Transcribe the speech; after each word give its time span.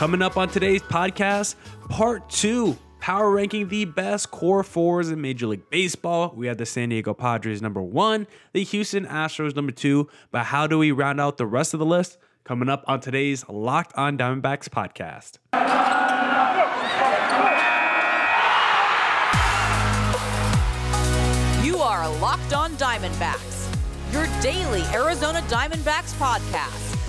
Coming 0.00 0.22
up 0.22 0.38
on 0.38 0.48
today's 0.48 0.80
podcast, 0.80 1.56
part 1.90 2.30
two 2.30 2.74
power 3.00 3.30
ranking 3.30 3.68
the 3.68 3.84
best 3.84 4.30
core 4.30 4.62
fours 4.62 5.10
in 5.10 5.20
Major 5.20 5.46
League 5.46 5.68
Baseball. 5.68 6.32
We 6.34 6.46
have 6.46 6.56
the 6.56 6.64
San 6.64 6.88
Diego 6.88 7.12
Padres 7.12 7.60
number 7.60 7.82
one, 7.82 8.26
the 8.54 8.64
Houston 8.64 9.04
Astros 9.04 9.54
number 9.54 9.72
two. 9.72 10.08
But 10.30 10.44
how 10.44 10.66
do 10.66 10.78
we 10.78 10.90
round 10.90 11.20
out 11.20 11.36
the 11.36 11.44
rest 11.44 11.74
of 11.74 11.80
the 11.80 11.84
list? 11.84 12.16
Coming 12.44 12.70
up 12.70 12.82
on 12.86 13.00
today's 13.00 13.46
Locked 13.46 13.92
on 13.94 14.16
Diamondbacks 14.16 14.70
podcast. 14.70 15.36
You 21.62 21.76
are 21.76 22.08
Locked 22.20 22.54
on 22.54 22.72
Diamondbacks, 22.76 23.70
your 24.14 24.26
daily 24.40 24.80
Arizona 24.94 25.42
Diamondbacks 25.50 26.14
podcast, 26.14 26.89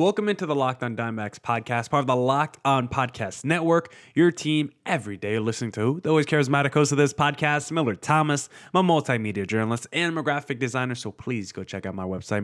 Welcome 0.00 0.28
into 0.30 0.46
the 0.46 0.54
Locked 0.54 0.82
On 0.82 0.96
Diamondbacks 0.96 1.38
podcast, 1.40 1.90
part 1.90 2.00
of 2.00 2.06
the 2.06 2.16
Locked 2.16 2.56
On 2.64 2.88
Podcast 2.88 3.44
Network. 3.44 3.92
Your 4.14 4.32
team 4.32 4.72
every 4.86 5.18
day 5.18 5.38
listening 5.38 5.72
to 5.72 6.00
the 6.02 6.08
always 6.08 6.24
charismatic 6.24 6.72
host 6.72 6.90
of 6.90 6.96
this 6.96 7.12
podcast, 7.12 7.70
Miller 7.70 7.94
Thomas. 7.94 8.48
I'm 8.72 8.88
a 8.88 8.92
multimedia 8.92 9.46
journalist 9.46 9.86
and 9.92 10.12
I'm 10.12 10.16
a 10.16 10.22
graphic 10.22 10.58
designer, 10.58 10.94
so 10.94 11.12
please 11.12 11.52
go 11.52 11.64
check 11.64 11.84
out 11.84 11.94
my 11.94 12.04
website, 12.04 12.42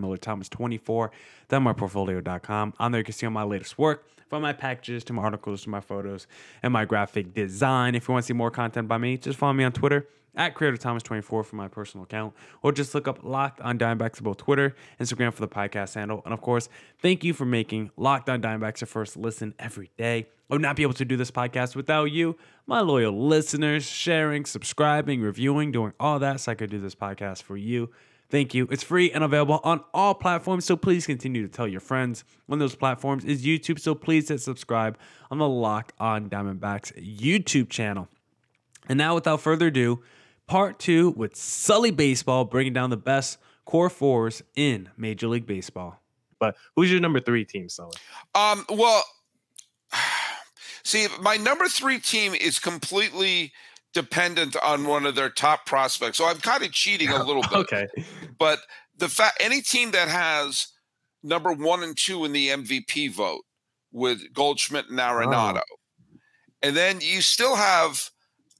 MillerThomas24.myportfolio.com. 1.49 2.75
On 2.79 2.93
there, 2.93 2.99
you 2.99 3.05
can 3.05 3.15
see 3.15 3.25
all 3.25 3.33
my 3.33 3.43
latest 3.45 3.79
work, 3.79 4.07
from 4.29 4.43
my 4.43 4.53
packages 4.53 5.03
to 5.05 5.15
my 5.15 5.23
articles 5.23 5.63
to 5.63 5.71
my 5.71 5.81
photos 5.81 6.27
and 6.63 6.75
my 6.75 6.85
graphic 6.85 7.33
design. 7.33 7.95
If 7.95 8.07
you 8.07 8.13
want 8.13 8.25
to 8.25 8.27
see 8.27 8.35
more 8.35 8.51
content 8.51 8.87
by 8.87 8.99
me, 8.99 9.17
just 9.17 9.39
follow 9.39 9.55
me 9.55 9.65
on 9.65 9.73
Twitter 9.73 10.07
at 10.37 10.55
Creator 10.55 10.77
Thomas 10.77 11.03
24 11.03 11.45
for 11.45 11.57
my 11.57 11.69
personal 11.69 12.05
account, 12.05 12.35
or 12.63 12.73
just 12.73 12.95
look 12.95 13.09
up 13.09 13.21
Locked 13.23 13.61
on 13.61 13.79
Diamondbacks 13.79 14.23
both 14.23 14.37
Twitter, 14.37 14.75
Instagram 15.01 15.33
for 15.33 15.41
the 15.41 15.49
podcast 15.49 15.95
handle. 15.95 16.23
And 16.25 16.35
of 16.35 16.41
course, 16.41 16.69
thank 17.01 17.25
you 17.25 17.35
for 17.35 17.45
making 17.45 17.91
Locked 17.97 18.29
on 18.29 18.41
Diamondbacks 18.41 18.81
your 18.81 18.89
first 18.89 19.17
listen 19.17 19.55
every 19.59 19.91
day. 19.97 20.27
I 20.51 20.55
would 20.55 20.63
not 20.63 20.77
be 20.77 20.83
able 20.83 20.95
to 20.95 21.05
do 21.05 21.17
this 21.17 21.31
podcast 21.31 21.75
without 21.75 22.05
you, 22.05 22.37
my 22.67 22.81
loyal 22.81 23.27
listeners, 23.27 23.85
sharing, 23.85 24.45
subscribing, 24.45 25.21
reviewing, 25.21 25.73
doing 25.73 25.93
all 25.99 26.21
that 26.21 26.41
so 26.41 26.53
I 26.53 26.55
could 26.55 26.71
do 26.71 26.79
this 26.79 26.95
podcast 26.95 27.43
for 27.43 27.57
you. 27.57 27.91
Thank 28.29 28.55
you. 28.55 28.67
It's 28.71 28.83
free 28.83 29.11
and 29.13 29.23
available 29.23 29.61
on 29.63 29.83
all 29.95 30.15
platforms, 30.15 30.65
so 30.65 30.77
please 30.77 31.07
continue 31.07 31.43
to 31.43 31.49
tell 31.49 31.69
your 31.69 31.81
friends. 31.81 32.25
One 32.47 32.57
of 32.57 32.61
those 32.61 32.75
platforms 32.75 33.25
is 33.25 33.45
YouTube, 33.45 33.79
so 33.79 33.95
please 33.95 34.29
hit 34.29 34.41
subscribe 34.41 34.99
on 35.31 35.39
the 35.39 35.49
Locked 35.49 35.93
on 36.01 36.29
Diamondbacks 36.29 36.93
YouTube 36.97 37.69
channel. 37.69 38.09
And 38.89 38.99
now, 38.99 39.15
without 39.15 39.41
further 39.41 39.69
ado, 39.69 40.03
part 40.47 40.79
two 40.79 41.11
with 41.11 41.37
Sully 41.37 41.91
Baseball 41.91 42.45
bringing 42.45 42.73
down 42.73 42.91
the 42.91 42.97
best 42.97 43.39
core 43.65 43.91
fours 43.91 44.43
in 44.55 44.91
Major 44.97 45.29
League 45.29 45.47
Baseball. 45.47 46.01
But 46.39 46.57
who's 46.75 46.91
your 46.91 47.01
number 47.01 47.21
three 47.21 47.45
team, 47.45 47.69
Sully? 47.69 47.97
Um, 48.35 48.65
well, 48.69 49.05
see, 50.85 51.07
my 51.21 51.37
number 51.37 51.69
three 51.69 51.99
team 51.99 52.35
is 52.35 52.59
completely 52.59 53.53
dependent 53.93 54.57
on 54.63 54.87
one 54.87 55.07
of 55.07 55.15
their 55.15 55.31
top 55.31 55.65
prospects. 55.65 56.19
So 56.19 56.27
I'm 56.27 56.39
kind 56.39 56.63
of 56.63 56.73
cheating 56.73 57.09
a 57.09 57.23
little 57.25 57.43
bit. 57.51 57.53
okay. 57.53 57.87
But 58.39 58.61
the 58.97 59.09
fact 59.09 59.39
any 59.41 59.63
team 59.63 59.93
that 59.93 60.09
has 60.09 60.69
number 61.23 61.53
one 61.53 61.83
and 61.83 61.97
two 61.97 62.25
in 62.25 62.33
the 62.33 62.49
MVP 62.49 63.13
vote 63.13 63.43
with 63.93 64.33
Goldschmidt 64.35 64.91
and 64.91 64.99
Arenado, 64.99 65.61
oh. 65.61 66.19
and 66.63 66.77
then 66.77 66.99
you 67.01 67.23
still 67.23 67.57
have, 67.57 68.11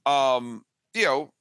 um, 0.05 0.63
you 0.95 1.05
know, 1.05 1.31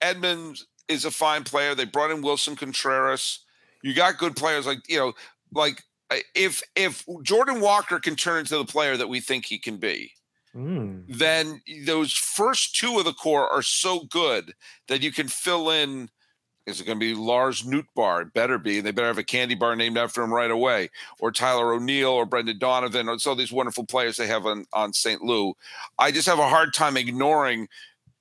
Edmonds 0.00 0.66
is 0.88 1.04
a 1.04 1.10
fine 1.10 1.44
player. 1.44 1.74
They 1.74 1.84
brought 1.84 2.10
in 2.10 2.22
Willson 2.22 2.56
Contreras. 2.56 3.40
You 3.82 3.94
got 3.94 4.18
good 4.18 4.36
players 4.36 4.66
like 4.66 4.80
you 4.88 4.98
know, 4.98 5.12
like 5.52 5.82
if 6.34 6.62
if 6.74 7.04
Jordan 7.22 7.60
Walker 7.60 7.98
can 7.98 8.16
turn 8.16 8.40
into 8.40 8.56
the 8.56 8.64
player 8.64 8.96
that 8.96 9.08
we 9.08 9.20
think 9.20 9.46
he 9.46 9.58
can 9.58 9.76
be, 9.76 10.12
mm. 10.54 11.04
then 11.08 11.60
those 11.86 12.12
first 12.12 12.76
two 12.76 12.98
of 12.98 13.04
the 13.04 13.12
core 13.12 13.48
are 13.48 13.62
so 13.62 14.00
good 14.10 14.54
that 14.88 15.02
you 15.02 15.12
can 15.12 15.28
fill 15.28 15.70
in. 15.70 16.08
Is 16.66 16.82
it 16.82 16.84
going 16.84 16.98
to 16.98 17.00
be 17.00 17.14
Lars 17.14 17.62
Nootbaar? 17.62 18.22
It 18.22 18.34
better 18.34 18.58
be. 18.58 18.82
They 18.82 18.90
better 18.90 19.06
have 19.08 19.16
a 19.16 19.24
candy 19.24 19.54
bar 19.54 19.74
named 19.74 19.96
after 19.96 20.22
him 20.22 20.32
right 20.32 20.50
away, 20.50 20.90
or 21.18 21.32
Tyler 21.32 21.72
O'Neill, 21.72 22.10
or 22.10 22.26
Brendan 22.26 22.58
Donovan, 22.58 23.08
or 23.08 23.18
so 23.18 23.34
these 23.34 23.50
wonderful 23.52 23.86
players 23.86 24.18
they 24.18 24.26
have 24.26 24.44
on 24.44 24.66
on 24.74 24.92
St. 24.92 25.22
Lou. 25.22 25.54
I 25.98 26.10
just 26.10 26.28
have 26.28 26.38
a 26.38 26.48
hard 26.48 26.74
time 26.74 26.98
ignoring 26.98 27.68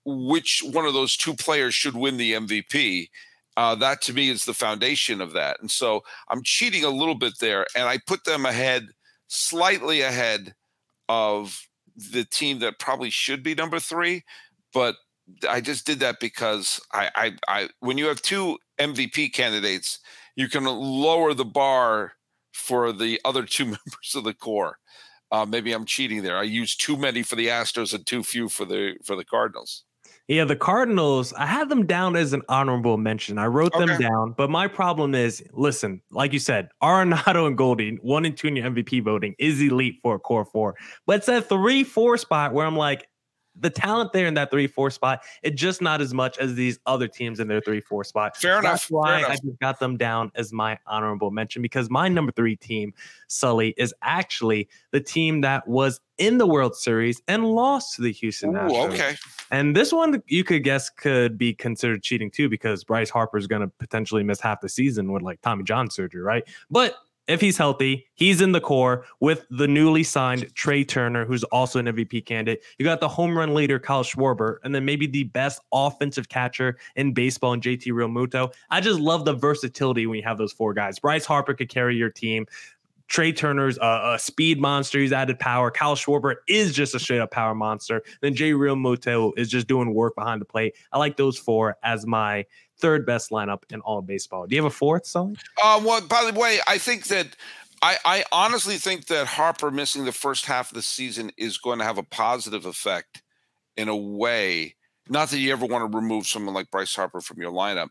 which 0.08 0.64
one 0.66 0.86
of 0.86 0.94
those 0.94 1.18
two 1.18 1.36
players 1.36 1.76
should 1.76 1.96
win 1.96 2.16
the 2.16 2.32
MVP. 2.34 3.10
Uh, 3.58 3.76
that 3.76 4.02
to 4.04 4.14
me 4.14 4.30
is 4.30 4.46
the 4.46 4.54
foundation 4.54 5.20
of 5.20 5.34
that. 5.34 5.58
And 5.60 5.70
so 5.70 6.02
I'm 6.30 6.44
cheating 6.44 6.86
a 6.86 6.90
little 6.90 7.16
bit 7.16 7.40
there, 7.40 7.66
and 7.76 7.90
I 7.90 8.00
put 8.08 8.24
them 8.24 8.46
ahead, 8.46 8.88
slightly 9.28 10.02
ahead 10.02 10.54
of 11.10 11.68
the 11.96 12.24
team 12.24 12.60
that 12.60 12.80
probably 12.80 13.10
should 13.10 13.44
be 13.44 13.54
number 13.54 13.80
three. 13.80 14.24
But 14.74 14.96
I 15.50 15.60
just 15.60 15.86
did 15.86 16.00
that 16.00 16.20
because 16.22 16.80
I, 16.94 17.10
I, 17.16 17.34
I 17.48 17.70
when 17.80 17.98
you 17.98 18.08
have 18.08 18.22
two 18.22 18.58
MVP 18.80 19.34
candidates, 19.34 20.00
you 20.36 20.48
can 20.48 20.64
lower 20.64 21.34
the 21.34 21.46
bar 21.46 22.14
for 22.54 22.94
the 22.94 23.20
other 23.26 23.44
two 23.44 23.66
members 23.66 24.14
of 24.16 24.24
the 24.24 24.34
core. 24.34 24.78
Uh, 25.32 25.46
maybe 25.46 25.74
I'm 25.74 25.86
cheating 25.86 26.24
there. 26.24 26.38
I 26.38 26.44
used 26.44 26.80
too 26.80 26.96
many 26.96 27.24
for 27.24 27.36
the 27.36 27.48
Astros 27.48 27.94
and 27.94 28.06
too 28.06 28.24
few 28.24 28.48
for 28.48 28.64
the 28.64 28.96
for 29.04 29.18
the 29.18 29.26
Cardinals. 29.26 29.84
Yeah, 30.28 30.44
the 30.44 30.58
Cardinals, 30.58 31.32
I 31.34 31.46
had 31.46 31.70
them 31.70 31.86
down 31.86 32.18
as 32.18 32.34
an 32.34 32.42
honorable 32.50 32.98
mention. 32.98 33.38
I 33.38 33.46
wrote 33.46 33.74
okay. 33.74 33.86
them 33.86 34.00
down, 34.00 34.34
but 34.38 34.50
my 34.50 34.68
problem 34.68 35.16
is 35.16 35.42
listen, 35.54 36.02
like 36.12 36.34
you 36.34 36.40
said, 36.40 36.70
Arenado 36.84 37.48
and 37.48 37.58
Goldie, 37.58 37.98
one 38.02 38.26
and 38.26 38.36
two 38.36 38.48
in 38.48 38.58
your 38.58 38.70
MVP 38.70 39.04
voting 39.04 39.36
is 39.40 39.62
elite 39.62 40.00
for 40.04 40.16
a 40.16 40.20
core 40.20 40.46
four. 40.46 40.76
But 41.06 41.18
it's 41.18 41.28
that 41.28 41.48
three, 41.48 41.84
four 41.84 42.18
spot 42.18 42.54
where 42.54 42.66
I'm 42.66 42.76
like, 42.76 43.08
the 43.60 43.70
talent 43.70 44.14
there 44.14 44.28
in 44.28 44.34
that 44.36 44.52
three 44.52 44.68
four 44.68 44.90
spot, 44.90 45.24
it's 45.44 45.60
just 45.60 45.82
not 45.82 46.02
as 46.02 46.14
much 46.14 46.38
as 46.38 46.56
these 46.56 46.80
other 46.86 47.08
teams 47.08 47.40
in 47.40 47.48
their 47.48 47.62
three 47.62 47.82
four 47.82 48.04
spot. 48.04 48.38
Fair 48.38 48.62
That's 48.62 48.90
enough. 48.90 48.92
why 48.92 49.08
Fair 49.08 49.18
enough. 49.20 49.30
I 49.30 49.34
just 49.34 49.60
got 49.60 49.80
them 49.80 49.98
down 49.98 50.32
as 50.36 50.54
my 50.54 50.78
honorable 50.88 51.32
mention 51.32 51.62
because 51.62 51.90
my 51.90 52.08
number 52.08 52.32
three 52.32 52.56
team, 52.56 52.94
Sully, 53.28 53.74
is 53.78 53.94
actually 54.02 54.70
the 54.92 55.02
team 55.02 55.42
that 55.42 55.68
was 55.68 56.00
in 56.18 56.38
the 56.38 56.48
World 56.48 56.76
Series 56.76 57.22
and 57.28 57.46
lost 57.46 57.96
to 57.96 58.02
the 58.02 58.12
Houston 58.12 58.56
Ooh, 58.56 58.60
Astros. 58.60 58.94
Okay. 58.94 59.16
And 59.52 59.76
this 59.76 59.94
one 59.94 60.22
you 60.28 60.44
could 60.44 60.64
guess 60.64 60.90
could 60.90 61.38
be 61.38 61.54
considered 61.54 62.04
cheating 62.04 62.32
too 62.32 62.50
because 62.50 62.84
Bryce 62.84 63.10
Harper 63.10 63.38
is 63.38 63.48
going 63.48 63.62
to 63.62 63.68
potentially 63.80 64.24
miss 64.24 64.40
half 64.40 64.62
the 64.62 64.70
season 64.70 65.12
with 65.12 65.22
like 65.22 65.42
Tommy 65.42 65.64
John 65.64 65.90
surgery, 65.90 66.22
right? 66.22 66.44
But 66.70 66.96
if 67.28 67.42
he's 67.42 67.58
healthy, 67.58 68.08
he's 68.16 68.42
in 68.42 68.54
the 68.54 68.62
core 68.62 69.06
with 69.20 69.46
the 69.50 69.68
newly 69.68 70.04
signed 70.04 70.54
Trey 70.56 70.84
Turner, 70.84 71.26
who's 71.26 71.44
also 71.46 71.80
an 71.80 71.86
MVP 71.86 72.26
candidate. 72.26 72.64
You 72.78 72.86
got 72.86 73.00
the 73.00 73.08
home 73.08 73.38
run 73.38 73.54
leader, 73.54 73.80
Kyle 73.80 74.04
Schwarber, 74.04 74.58
and 74.64 74.74
then 74.74 74.86
maybe 74.86 75.08
the 75.08 75.26
best 75.26 75.62
offensive 75.74 76.30
catcher 76.30 76.78
in 76.96 77.14
baseball 77.14 77.54
in 77.54 77.62
JT 77.62 77.88
Realmuto. 77.88 78.54
I 78.70 78.82
just 78.82 79.00
love 79.00 79.26
the 79.26 79.34
versatility 79.34 80.08
when 80.08 80.18
you 80.18 80.24
have 80.24 80.38
those 80.38 80.54
four 80.54 80.74
guys. 80.74 81.00
Bryce 81.00 81.26
Harper 81.26 81.54
could 81.54 81.70
carry 81.70 81.96
your 81.96 82.10
team. 82.10 82.48
Trey 83.08 83.32
Turner's 83.32 83.78
a, 83.82 84.18
speed 84.20 84.60
monster. 84.60 85.00
He's 85.00 85.14
added 85.14 85.40
power. 85.40 85.72
Kyle 85.72 85.96
Schwarber 85.96 86.36
is 86.48 86.74
just 86.74 86.94
a 86.94 87.00
straight 87.00 87.20
up 87.20 87.32
power 87.32 87.56
monster. 87.56 88.04
Then 88.22 88.34
Jay 88.36 88.52
Realmuto 88.52 89.32
is 89.38 89.50
just 89.50 89.68
doing 89.68 89.94
work 89.94 90.16
behind 90.16 90.42
the 90.42 90.46
plate. 90.46 90.76
I 90.92 90.98
like 90.98 91.18
those 91.18 91.38
four 91.38 91.78
as 91.84 92.06
my 92.06 92.46
third 92.80 93.06
best 93.06 93.32
lineup 93.32 93.64
in 93.70 93.82
all 93.82 94.00
of 94.00 94.08
baseball. 94.08 94.46
Do 94.48 94.56
you 94.56 94.62
have 94.62 94.72
a 94.72 94.76
fourth, 94.76 95.08
Sully? 95.08 95.36
Uh, 95.62 95.82
well, 95.84 96.02
by 96.02 96.30
the 96.30 96.40
way, 96.40 96.60
I 96.68 96.78
think 96.78 97.08
that 97.08 97.36
I, 97.82 97.98
I 98.06 98.26
honestly 98.32 98.78
think 98.78 99.08
that 99.08 99.28
Harper 99.28 99.72
missing 99.72 100.06
the 100.06 100.12
first 100.12 100.46
half 100.46 100.72
of 100.72 100.76
the 100.76 100.82
season 100.82 101.32
is 101.38 101.58
going 101.58 101.80
to 101.80 101.86
have 101.86 101.98
a 101.98 102.04
positive 102.04 102.66
effect 102.66 103.22
in 103.76 103.88
a 103.88 103.96
way. 103.96 104.76
Not 105.10 105.30
that 105.30 105.40
you 105.40 105.52
ever 105.52 105.66
want 105.66 105.90
to 105.90 105.98
remove 105.98 106.28
someone 106.28 106.54
like 106.54 106.72
Bryce 106.72 106.96
Harper 106.96 107.22
from 107.22 107.40
your 107.40 107.52
lineup, 107.52 107.90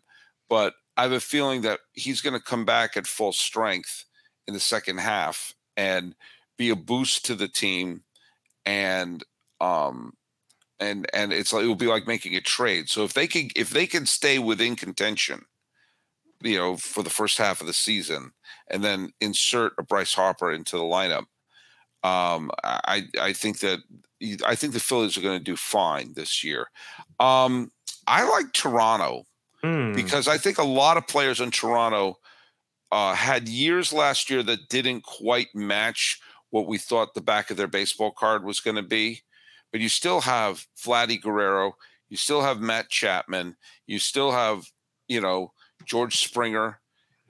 but 0.48 0.74
I 0.96 1.02
have 1.02 1.12
a 1.12 1.20
feeling 1.20 1.62
that 1.62 1.80
he's 1.92 2.20
going 2.20 2.34
to 2.34 2.42
come 2.42 2.64
back 2.64 2.96
at 2.96 3.06
full 3.06 3.32
strength 3.32 4.04
in 4.46 4.54
the 4.54 4.60
second 4.60 4.98
half 4.98 5.54
and 5.76 6.14
be 6.56 6.70
a 6.70 6.76
boost 6.76 7.24
to 7.26 7.34
the 7.34 7.48
team 7.48 8.02
and 8.64 9.22
um 9.60 10.12
and 10.80 11.06
and 11.12 11.32
it's 11.32 11.52
like 11.52 11.64
it 11.64 11.68
will 11.68 11.74
be 11.74 11.86
like 11.86 12.06
making 12.06 12.34
a 12.34 12.40
trade. 12.40 12.88
So 12.88 13.04
if 13.04 13.14
they 13.14 13.26
can 13.26 13.48
if 13.56 13.70
they 13.70 13.86
can 13.86 14.06
stay 14.06 14.38
within 14.38 14.76
contention, 14.76 15.44
you 16.42 16.56
know, 16.56 16.76
for 16.76 17.02
the 17.02 17.10
first 17.10 17.38
half 17.38 17.60
of 17.60 17.66
the 17.66 17.72
season, 17.72 18.32
and 18.68 18.84
then 18.84 19.12
insert 19.20 19.72
a 19.78 19.82
Bryce 19.82 20.14
Harper 20.14 20.52
into 20.52 20.76
the 20.76 20.82
lineup, 20.82 21.24
um, 22.02 22.50
I 22.62 23.04
I 23.20 23.32
think 23.32 23.60
that 23.60 23.80
I 24.44 24.54
think 24.54 24.72
the 24.72 24.80
Phillies 24.80 25.16
are 25.16 25.22
going 25.22 25.38
to 25.38 25.44
do 25.44 25.56
fine 25.56 26.12
this 26.14 26.44
year. 26.44 26.68
Um, 27.20 27.70
I 28.06 28.28
like 28.28 28.52
Toronto 28.52 29.24
hmm. 29.62 29.92
because 29.94 30.28
I 30.28 30.38
think 30.38 30.58
a 30.58 30.64
lot 30.64 30.96
of 30.96 31.06
players 31.06 31.40
in 31.40 31.50
Toronto 31.50 32.18
uh, 32.92 33.14
had 33.14 33.48
years 33.48 33.92
last 33.92 34.30
year 34.30 34.42
that 34.42 34.68
didn't 34.68 35.02
quite 35.02 35.48
match 35.54 36.20
what 36.50 36.66
we 36.66 36.78
thought 36.78 37.14
the 37.14 37.20
back 37.20 37.50
of 37.50 37.56
their 37.56 37.66
baseball 37.66 38.12
card 38.12 38.44
was 38.44 38.60
going 38.60 38.76
to 38.76 38.82
be 38.82 39.22
but 39.76 39.82
you 39.82 39.90
still 39.90 40.22
have 40.22 40.66
Vladdy 40.82 41.20
Guerrero, 41.20 41.76
You 42.08 42.16
still 42.16 42.40
have 42.40 42.62
Matt 42.62 42.88
Chapman. 42.88 43.56
You 43.86 43.98
still 43.98 44.32
have, 44.32 44.64
you 45.06 45.20
know, 45.20 45.52
George 45.84 46.16
Springer. 46.16 46.80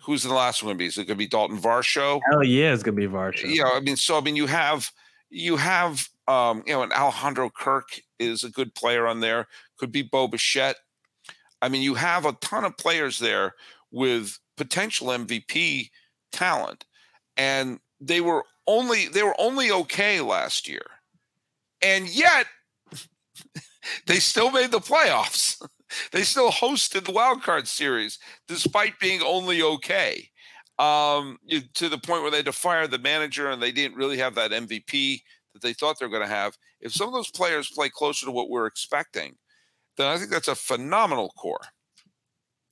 Who's 0.02 0.22
the 0.22 0.32
last 0.32 0.62
one 0.62 0.68
going 0.68 0.76
to 0.76 0.78
be? 0.78 0.86
Is 0.86 0.96
it 0.96 1.08
going 1.08 1.16
to 1.16 1.24
be 1.24 1.26
Dalton 1.26 1.58
Varsho? 1.58 2.20
Hell 2.30 2.44
yeah, 2.44 2.72
it's 2.72 2.84
going 2.84 2.94
to 2.94 3.00
be 3.00 3.12
Varsho. 3.12 3.52
Yeah, 3.52 3.64
I 3.64 3.80
mean, 3.80 3.96
so 3.96 4.16
I 4.16 4.20
mean, 4.20 4.36
you 4.36 4.46
have 4.46 4.92
you 5.28 5.56
have 5.56 6.08
um, 6.28 6.62
you 6.68 6.72
know, 6.72 6.84
and 6.84 6.92
Alejandro 6.92 7.50
Kirk 7.50 8.00
is 8.20 8.44
a 8.44 8.48
good 8.48 8.76
player 8.76 9.08
on 9.08 9.18
there. 9.18 9.48
Could 9.76 9.90
be 9.90 10.02
Bo 10.02 10.28
Bichette. 10.28 10.76
I 11.60 11.68
mean, 11.68 11.82
you 11.82 11.94
have 11.94 12.26
a 12.26 12.34
ton 12.34 12.64
of 12.64 12.76
players 12.76 13.18
there 13.18 13.54
with 13.90 14.38
potential 14.56 15.08
MVP 15.08 15.90
talent, 16.30 16.84
and 17.36 17.80
they 18.00 18.20
were 18.20 18.44
only 18.68 19.08
they 19.08 19.24
were 19.24 19.34
only 19.36 19.72
okay 19.72 20.20
last 20.20 20.68
year, 20.68 20.86
and 21.82 22.08
yet 22.08 22.46
they 24.06 24.16
still 24.16 24.50
made 24.50 24.70
the 24.70 24.80
playoffs. 24.80 25.62
they 26.12 26.22
still 26.22 26.50
hosted 26.50 27.04
the 27.04 27.12
wild 27.12 27.42
card 27.42 27.68
series 27.68 28.18
despite 28.48 28.98
being 28.98 29.22
only 29.22 29.62
okay. 29.62 30.28
Um, 30.78 31.38
to 31.74 31.88
the 31.88 31.96
point 31.96 32.20
where 32.20 32.30
they 32.30 32.38
had 32.38 32.46
to 32.46 32.52
fire 32.52 32.86
the 32.86 32.98
manager 32.98 33.48
and 33.48 33.62
they 33.62 33.72
didn't 33.72 33.96
really 33.96 34.18
have 34.18 34.34
that 34.34 34.50
MVP 34.50 35.22
that 35.54 35.62
they 35.62 35.72
thought 35.72 35.98
they 35.98 36.04
were 36.04 36.10
going 36.10 36.22
to 36.22 36.28
have. 36.28 36.54
If 36.82 36.92
some 36.92 37.08
of 37.08 37.14
those 37.14 37.30
players 37.30 37.70
play 37.70 37.88
closer 37.88 38.26
to 38.26 38.32
what 38.32 38.50
we're 38.50 38.66
expecting, 38.66 39.36
then 39.96 40.06
I 40.06 40.18
think 40.18 40.30
that's 40.30 40.48
a 40.48 40.54
phenomenal 40.54 41.30
core. 41.30 41.60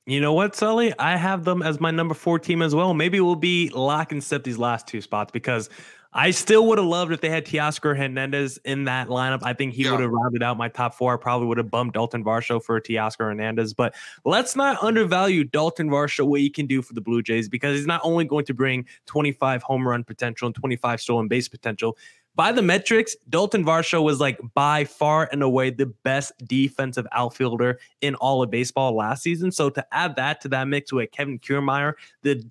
You 0.06 0.20
know 0.20 0.34
what, 0.34 0.54
Sully? 0.54 0.92
I 0.98 1.16
have 1.16 1.44
them 1.44 1.62
as 1.62 1.80
my 1.80 1.90
number 1.90 2.12
four 2.14 2.38
team 2.38 2.60
as 2.60 2.74
well. 2.74 2.92
Maybe 2.92 3.20
we'll 3.20 3.36
be 3.36 3.70
lock 3.70 4.12
and 4.12 4.22
step 4.22 4.44
these 4.44 4.58
last 4.58 4.86
two 4.86 5.00
spots 5.00 5.32
because 5.32 5.70
I 6.16 6.30
still 6.30 6.66
would 6.68 6.78
have 6.78 6.86
loved 6.86 7.12
if 7.12 7.20
they 7.20 7.28
had 7.28 7.44
Teoscar 7.44 7.96
Hernandez 7.96 8.58
in 8.64 8.84
that 8.84 9.08
lineup. 9.08 9.40
I 9.42 9.52
think 9.52 9.74
he 9.74 9.82
yeah. 9.82 9.90
would 9.90 10.00
have 10.00 10.12
rounded 10.12 10.44
out 10.44 10.56
my 10.56 10.68
top 10.68 10.94
four. 10.94 11.14
I 11.14 11.16
probably 11.16 11.48
would 11.48 11.58
have 11.58 11.72
bumped 11.72 11.94
Dalton 11.94 12.22
Varsho 12.22 12.62
for 12.62 12.80
Teoscar 12.80 13.26
Hernandez. 13.26 13.74
But 13.74 13.96
let's 14.24 14.54
not 14.54 14.80
undervalue 14.80 15.42
Dalton 15.42 15.90
Varsho, 15.90 16.24
what 16.24 16.40
he 16.40 16.50
can 16.50 16.66
do 16.66 16.82
for 16.82 16.94
the 16.94 17.00
Blue 17.00 17.20
Jays, 17.20 17.48
because 17.48 17.76
he's 17.76 17.86
not 17.86 18.00
only 18.04 18.24
going 18.24 18.44
to 18.44 18.54
bring 18.54 18.86
25 19.06 19.64
home 19.64 19.88
run 19.88 20.04
potential 20.04 20.46
and 20.46 20.54
25 20.54 21.00
stolen 21.00 21.26
base 21.26 21.48
potential. 21.48 21.98
By 22.36 22.52
the 22.52 22.62
metrics, 22.62 23.16
Dalton 23.28 23.64
Varsho 23.64 24.02
was 24.02 24.20
like 24.20 24.40
by 24.54 24.84
far 24.84 25.28
and 25.32 25.42
away 25.42 25.70
the 25.70 25.86
best 25.86 26.32
defensive 26.44 27.06
outfielder 27.12 27.78
in 28.00 28.14
all 28.16 28.42
of 28.42 28.50
baseball 28.50 28.96
last 28.96 29.22
season. 29.22 29.50
So 29.50 29.68
to 29.70 29.84
add 29.92 30.16
that 30.16 30.40
to 30.42 30.48
that 30.48 30.68
mix 30.68 30.92
with 30.92 31.10
Kevin 31.12 31.38
Kiermaier, 31.38 31.94
the 32.22 32.44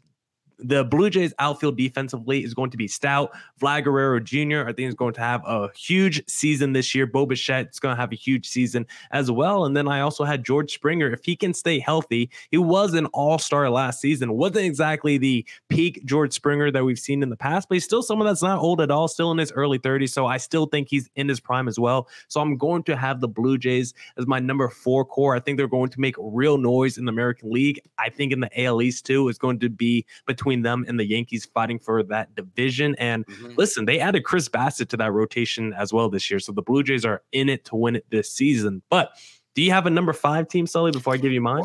the 0.59 0.83
Blue 0.83 1.09
Jays 1.09 1.33
outfield 1.39 1.77
defensively 1.77 2.43
is 2.43 2.53
going 2.53 2.71
to 2.71 2.77
be 2.77 2.87
stout. 2.87 3.31
Vlad 3.61 3.83
Guerrero 3.83 4.19
Jr. 4.19 4.67
I 4.67 4.73
think 4.73 4.89
is 4.89 4.95
going 4.95 5.13
to 5.13 5.21
have 5.21 5.41
a 5.45 5.69
huge 5.75 6.23
season 6.27 6.73
this 6.73 6.93
year. 6.93 7.05
Bo 7.05 7.25
Bichette 7.25 7.69
is 7.71 7.79
going 7.79 7.95
to 7.95 8.01
have 8.01 8.11
a 8.11 8.15
huge 8.15 8.47
season 8.47 8.85
as 9.11 9.31
well. 9.31 9.65
And 9.65 9.75
then 9.75 9.87
I 9.87 10.01
also 10.01 10.23
had 10.23 10.45
George 10.45 10.73
Springer. 10.73 11.11
If 11.11 11.25
he 11.25 11.35
can 11.35 11.53
stay 11.53 11.79
healthy, 11.79 12.29
he 12.51 12.57
was 12.57 12.93
an 12.93 13.07
all 13.07 13.37
star 13.37 13.69
last 13.69 13.99
season. 13.99 14.33
Wasn't 14.33 14.65
exactly 14.65 15.17
the 15.17 15.45
peak 15.69 16.01
George 16.05 16.33
Springer 16.33 16.71
that 16.71 16.83
we've 16.83 16.99
seen 16.99 17.23
in 17.23 17.29
the 17.29 17.37
past, 17.37 17.69
but 17.69 17.75
he's 17.75 17.83
still 17.83 18.03
someone 18.03 18.27
that's 18.27 18.43
not 18.43 18.59
old 18.59 18.81
at 18.81 18.91
all, 18.91 19.07
still 19.07 19.31
in 19.31 19.37
his 19.37 19.51
early 19.53 19.79
30s. 19.79 20.09
So 20.09 20.25
I 20.25 20.37
still 20.37 20.65
think 20.65 20.89
he's 20.89 21.09
in 21.15 21.27
his 21.27 21.39
prime 21.39 21.67
as 21.67 21.79
well. 21.79 22.07
So 22.27 22.41
I'm 22.41 22.57
going 22.57 22.83
to 22.83 22.95
have 22.95 23.21
the 23.21 23.27
Blue 23.27 23.57
Jays 23.57 23.93
as 24.17 24.27
my 24.27 24.39
number 24.39 24.69
four 24.69 25.05
core. 25.05 25.35
I 25.35 25.39
think 25.39 25.57
they're 25.57 25.67
going 25.67 25.89
to 25.89 25.99
make 25.99 26.15
real 26.19 26.57
noise 26.57 26.97
in 26.97 27.05
the 27.05 27.11
American 27.11 27.51
League. 27.51 27.81
I 27.97 28.09
think 28.09 28.31
in 28.31 28.39
the 28.39 28.63
AL 28.63 28.81
East 28.81 29.05
too 29.05 29.27
is 29.29 29.37
going 29.37 29.59
to 29.59 29.69
be 29.69 30.05
between 30.25 30.52
between 30.53 30.63
them 30.63 30.85
and 30.87 30.99
the 30.99 31.05
Yankees 31.05 31.45
fighting 31.45 31.79
for 31.79 32.03
that 32.03 32.35
division. 32.35 32.95
And 32.99 33.25
mm-hmm. 33.25 33.53
listen, 33.57 33.85
they 33.85 33.99
added 33.99 34.23
Chris 34.23 34.49
Bassitt 34.49 34.89
to 34.89 34.97
that 34.97 35.11
rotation 35.11 35.73
as 35.73 35.91
well 35.91 36.09
this 36.09 36.29
year. 36.29 36.39
So 36.39 36.51
the 36.51 36.61
Blue 36.61 36.83
Jays 36.83 37.05
are 37.05 37.23
in 37.31 37.49
it 37.49 37.65
to 37.65 37.75
win 37.75 37.95
it 37.95 38.05
this 38.09 38.31
season. 38.31 38.81
But 38.89 39.11
do 39.55 39.61
you 39.61 39.71
have 39.71 39.85
a 39.85 39.89
number 39.89 40.13
five 40.13 40.47
team, 40.47 40.67
Sully, 40.67 40.91
before 40.91 41.13
I 41.13 41.17
give 41.17 41.31
you 41.31 41.41
mine? 41.41 41.63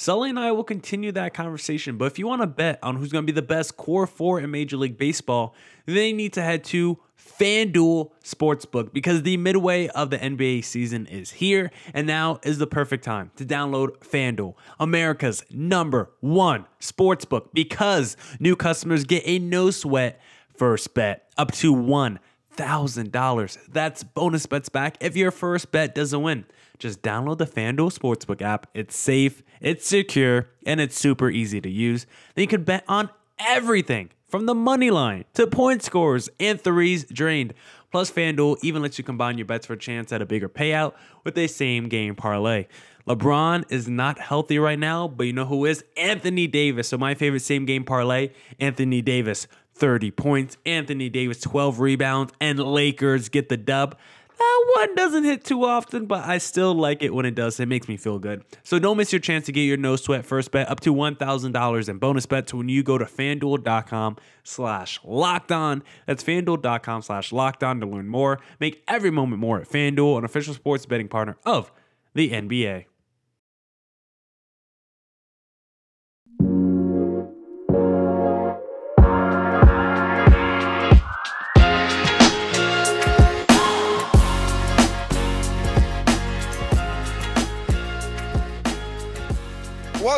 Sully 0.00 0.30
and 0.30 0.38
I 0.38 0.52
will 0.52 0.62
continue 0.62 1.10
that 1.10 1.34
conversation. 1.34 1.96
But 1.96 2.04
if 2.04 2.20
you 2.20 2.28
want 2.28 2.40
to 2.42 2.46
bet 2.46 2.78
on 2.84 2.94
who's 2.94 3.10
going 3.10 3.26
to 3.26 3.32
be 3.32 3.34
the 3.34 3.42
best 3.42 3.76
core 3.76 4.06
four 4.06 4.38
in 4.38 4.48
Major 4.48 4.76
League 4.76 4.96
Baseball, 4.96 5.56
they 5.86 6.12
need 6.12 6.34
to 6.34 6.40
head 6.40 6.62
to 6.66 7.00
FanDuel 7.18 8.12
Sportsbook 8.22 8.92
because 8.92 9.24
the 9.24 9.36
midway 9.38 9.88
of 9.88 10.10
the 10.10 10.18
NBA 10.18 10.64
season 10.64 11.06
is 11.06 11.32
here, 11.32 11.72
and 11.92 12.06
now 12.06 12.38
is 12.44 12.58
the 12.58 12.66
perfect 12.68 13.02
time 13.02 13.32
to 13.34 13.44
download 13.44 13.98
FanDuel, 13.98 14.54
America's 14.78 15.44
number 15.50 16.10
one 16.20 16.66
sportsbook, 16.80 17.48
because 17.52 18.16
new 18.38 18.54
customers 18.54 19.02
get 19.02 19.24
a 19.26 19.40
no 19.40 19.72
sweat 19.72 20.20
first 20.56 20.94
bet 20.94 21.28
up 21.36 21.50
to 21.54 21.74
$1,000. 21.74 23.58
That's 23.72 24.04
bonus 24.04 24.46
bets 24.46 24.68
back 24.68 24.96
if 25.00 25.16
your 25.16 25.32
first 25.32 25.72
bet 25.72 25.96
doesn't 25.96 26.22
win. 26.22 26.44
Just 26.78 27.02
download 27.02 27.38
the 27.38 27.46
FanDuel 27.46 27.96
Sportsbook 27.96 28.40
app. 28.40 28.68
It's 28.74 28.96
safe, 28.96 29.42
it's 29.60 29.86
secure, 29.86 30.48
and 30.64 30.80
it's 30.80 30.98
super 30.98 31.30
easy 31.30 31.60
to 31.60 31.68
use. 31.68 32.06
Then 32.34 32.42
you 32.42 32.48
can 32.48 32.64
bet 32.64 32.84
on 32.86 33.10
everything 33.38 34.10
from 34.28 34.46
the 34.46 34.54
money 34.54 34.90
line 34.90 35.24
to 35.34 35.46
point 35.46 35.82
scores 35.82 36.28
and 36.38 36.60
threes 36.60 37.04
drained. 37.04 37.54
Plus, 37.90 38.10
FanDuel 38.10 38.58
even 38.62 38.82
lets 38.82 38.98
you 38.98 39.04
combine 39.04 39.38
your 39.38 39.46
bets 39.46 39.66
for 39.66 39.72
a 39.72 39.78
chance 39.78 40.12
at 40.12 40.20
a 40.20 40.26
bigger 40.26 40.48
payout 40.48 40.92
with 41.24 41.38
a 41.38 41.46
same 41.46 41.88
game 41.88 42.14
parlay. 42.14 42.66
LeBron 43.08 43.64
is 43.70 43.88
not 43.88 44.18
healthy 44.18 44.58
right 44.58 44.78
now, 44.78 45.08
but 45.08 45.26
you 45.26 45.32
know 45.32 45.46
who 45.46 45.64
is? 45.64 45.82
Anthony 45.96 46.46
Davis. 46.46 46.88
So, 46.88 46.98
my 46.98 47.14
favorite 47.14 47.40
same 47.40 47.64
game 47.64 47.84
parlay 47.84 48.30
Anthony 48.60 49.00
Davis, 49.00 49.48
30 49.74 50.10
points. 50.10 50.58
Anthony 50.66 51.08
Davis, 51.08 51.40
12 51.40 51.80
rebounds, 51.80 52.34
and 52.38 52.58
Lakers 52.58 53.30
get 53.30 53.48
the 53.48 53.56
dub. 53.56 53.96
That 54.38 54.64
one 54.76 54.94
doesn't 54.94 55.24
hit 55.24 55.44
too 55.44 55.64
often, 55.64 56.06
but 56.06 56.24
I 56.24 56.38
still 56.38 56.72
like 56.72 57.02
it 57.02 57.12
when 57.12 57.26
it 57.26 57.34
does. 57.34 57.58
It 57.58 57.66
makes 57.66 57.88
me 57.88 57.96
feel 57.96 58.18
good. 58.20 58.44
So 58.62 58.78
don't 58.78 58.96
miss 58.96 59.12
your 59.12 59.18
chance 59.20 59.46
to 59.46 59.52
get 59.52 59.62
your 59.62 59.76
no 59.76 59.96
sweat 59.96 60.24
first 60.24 60.52
bet 60.52 60.68
up 60.70 60.78
to 60.80 60.94
$1,000 60.94 61.88
in 61.88 61.98
bonus 61.98 62.26
bets 62.26 62.54
when 62.54 62.68
you 62.68 62.82
go 62.84 62.98
to 62.98 63.04
fanduel.com 63.04 64.16
slash 64.44 65.00
locked 65.02 65.50
on. 65.50 65.82
That's 66.06 66.22
fanduel.com 66.22 67.02
slash 67.02 67.32
locked 67.32 67.64
on 67.64 67.80
to 67.80 67.86
learn 67.86 68.06
more. 68.08 68.38
Make 68.60 68.84
every 68.86 69.10
moment 69.10 69.40
more 69.40 69.60
at 69.60 69.68
Fanduel, 69.68 70.18
an 70.18 70.24
official 70.24 70.54
sports 70.54 70.86
betting 70.86 71.08
partner 71.08 71.36
of 71.44 71.72
the 72.14 72.30
NBA. 72.30 72.84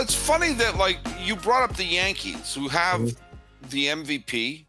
It's 0.01 0.15
funny 0.15 0.55
that 0.55 0.79
like 0.79 0.99
you 1.21 1.37
brought 1.37 1.63
up 1.63 1.77
the 1.77 1.85
Yankees, 1.85 2.55
who 2.55 2.69
have 2.69 3.03
mm-hmm. 3.03 3.69
the 3.69 3.87
MVP, 3.87 4.65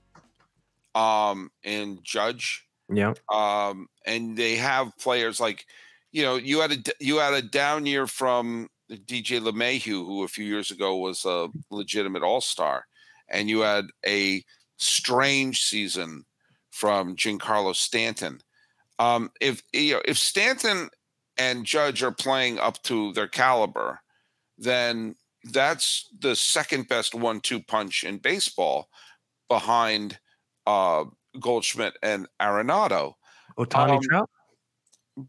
um, 0.94 1.50
and 1.64 2.04
Judge. 2.04 2.68
Yeah. 2.90 3.14
Um, 3.32 3.88
and 4.06 4.36
they 4.36 4.58
have 4.58 4.98
players 4.98 5.40
like, 5.40 5.66
you 6.12 6.24
know, 6.24 6.36
you 6.36 6.60
had 6.60 6.74
a 6.74 6.78
you 7.00 7.20
had 7.20 7.34
a 7.34 7.42
down 7.42 7.86
year 7.86 8.08
from 8.08 8.68
DJ 8.92 9.40
LeMahieu, 9.40 10.06
who 10.06 10.24
a 10.24 10.28
few 10.28 10.44
years 10.44 10.70
ago 10.70 10.98
was 10.98 11.24
a 11.24 11.48
legitimate 11.70 12.24
All 12.24 12.42
Star, 12.42 12.86
and 13.30 13.50
you 13.50 13.62
had 13.62 13.86
a 14.06 14.44
strange 14.76 15.64
season 15.64 16.26
from 16.72 17.16
Giancarlo 17.16 17.74
Stanton. 17.74 18.42
Um, 19.00 19.32
if 19.40 19.64
you 19.72 19.94
know, 19.94 20.02
if 20.04 20.18
Stanton 20.18 20.90
and 21.38 21.66
Judge 21.66 22.04
are 22.04 22.12
playing 22.12 22.60
up 22.60 22.84
to 22.84 23.14
their 23.14 23.30
caliber, 23.30 24.02
then 24.58 25.16
that's 25.44 26.08
the 26.20 26.36
second 26.36 26.88
best 26.88 27.16
one-two 27.16 27.62
punch 27.62 28.04
in 28.04 28.18
baseball 28.18 28.90
behind 29.50 30.20
uh, 30.68 31.06
Goldschmidt 31.40 31.94
and 32.04 32.28
Arenado. 32.42 33.14
Ohtani 33.58 33.96
um, 33.96 34.02
Trout. 34.02 34.30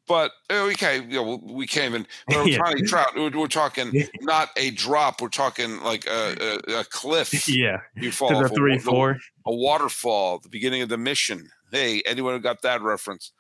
But 0.07 0.31
okay, 0.50 1.02
you 1.02 1.23
know, 1.23 1.40
we 1.42 1.66
came 1.66 1.95
in 1.95 2.07
yeah. 2.47 2.59
Trout. 2.87 3.09
We're, 3.16 3.31
we're 3.31 3.47
talking 3.49 3.92
not 4.21 4.50
a 4.57 4.71
drop. 4.71 5.21
We're 5.21 5.28
talking 5.28 5.81
like 5.83 6.07
a, 6.07 6.61
a, 6.69 6.81
a 6.81 6.85
cliff. 6.85 7.49
Yeah, 7.49 7.81
you 7.97 8.12
fall 8.12 8.28
to 8.28 8.49
the 8.49 8.49
three, 8.49 8.76
a, 8.76 8.78
four, 8.78 9.19
a 9.45 9.54
waterfall. 9.54 10.38
The 10.38 10.49
beginning 10.49 10.83
of 10.83 10.88
the 10.88 10.99
mission. 10.99 11.49
Hey, 11.73 12.02
anyone 12.07 12.35
who 12.35 12.40
got 12.40 12.62
that 12.62 12.83
reference? 12.83 13.33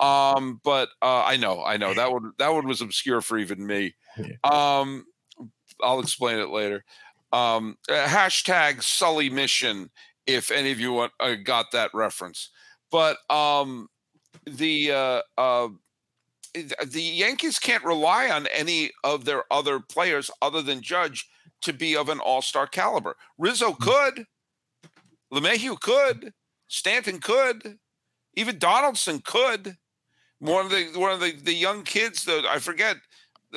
Um, 0.00 0.60
but 0.64 0.88
uh, 1.02 1.22
I 1.24 1.36
know, 1.36 1.62
I 1.62 1.76
know 1.76 1.92
that 1.92 2.10
one. 2.10 2.32
That 2.38 2.54
one 2.54 2.66
was 2.66 2.80
obscure 2.80 3.20
for 3.20 3.36
even 3.36 3.66
me. 3.66 3.94
Um, 4.42 5.04
I'll 5.82 6.00
explain 6.00 6.38
it 6.38 6.50
later. 6.50 6.84
Um, 7.32 7.76
uh, 7.88 8.06
hashtag 8.06 8.82
Sully 8.82 9.30
Mission 9.30 9.90
if 10.26 10.50
any 10.50 10.70
of 10.70 10.80
you 10.80 10.92
want, 10.92 11.12
uh, 11.20 11.34
got 11.42 11.72
that 11.72 11.90
reference. 11.94 12.50
But 12.90 13.18
um, 13.28 13.88
the 14.44 14.92
uh, 14.92 15.20
uh, 15.38 15.68
the 16.54 17.02
Yankees 17.02 17.58
can't 17.58 17.84
rely 17.84 18.28
on 18.28 18.46
any 18.48 18.90
of 19.04 19.24
their 19.24 19.44
other 19.50 19.80
players 19.80 20.30
other 20.42 20.62
than 20.62 20.82
Judge 20.82 21.28
to 21.62 21.72
be 21.72 21.96
of 21.96 22.08
an 22.08 22.20
All 22.20 22.42
Star 22.42 22.66
caliber. 22.66 23.16
Rizzo 23.38 23.72
hmm. 23.72 23.82
could, 23.82 24.24
LeMahieu 25.32 25.78
could, 25.78 26.32
Stanton 26.68 27.18
could, 27.18 27.78
even 28.34 28.58
Donaldson 28.58 29.20
could, 29.20 29.76
One 30.38 30.66
of 30.66 30.70
the 30.70 30.98
one 30.98 31.12
of 31.12 31.20
the, 31.20 31.32
the 31.32 31.54
young 31.54 31.84
kids 31.84 32.24
that 32.24 32.44
I 32.44 32.58
forget 32.58 32.96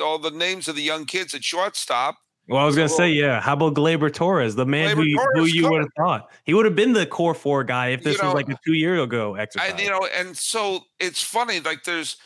all 0.00 0.18
the 0.18 0.30
names 0.30 0.68
of 0.68 0.76
the 0.76 0.82
young 0.82 1.04
kids 1.04 1.34
at 1.34 1.44
shortstop. 1.44 2.16
Well, 2.46 2.60
I 2.60 2.66
was 2.66 2.76
gonna 2.76 2.88
say, 2.90 3.08
yeah. 3.08 3.40
How 3.40 3.54
about 3.54 3.74
Gleyber 3.74 4.12
Torres, 4.12 4.54
the 4.54 4.66
man 4.66 4.96
who, 4.96 5.04
who 5.34 5.44
you 5.46 5.70
would 5.70 5.80
have 5.80 5.92
thought 5.96 6.30
he 6.44 6.52
would 6.52 6.66
have 6.66 6.76
been 6.76 6.92
the 6.92 7.06
core 7.06 7.34
four 7.34 7.64
guy 7.64 7.88
if 7.88 8.02
this 8.02 8.16
you 8.16 8.22
know, 8.22 8.28
was 8.28 8.34
like 8.34 8.48
a 8.50 8.58
two 8.66 8.74
year 8.74 9.02
ago 9.02 9.34
exercise. 9.34 9.70
And 9.70 9.80
you 9.80 9.88
know, 9.88 10.06
and 10.14 10.36
so 10.36 10.80
it's 11.00 11.22
funny, 11.22 11.60
like 11.60 11.84
there's 11.84 12.18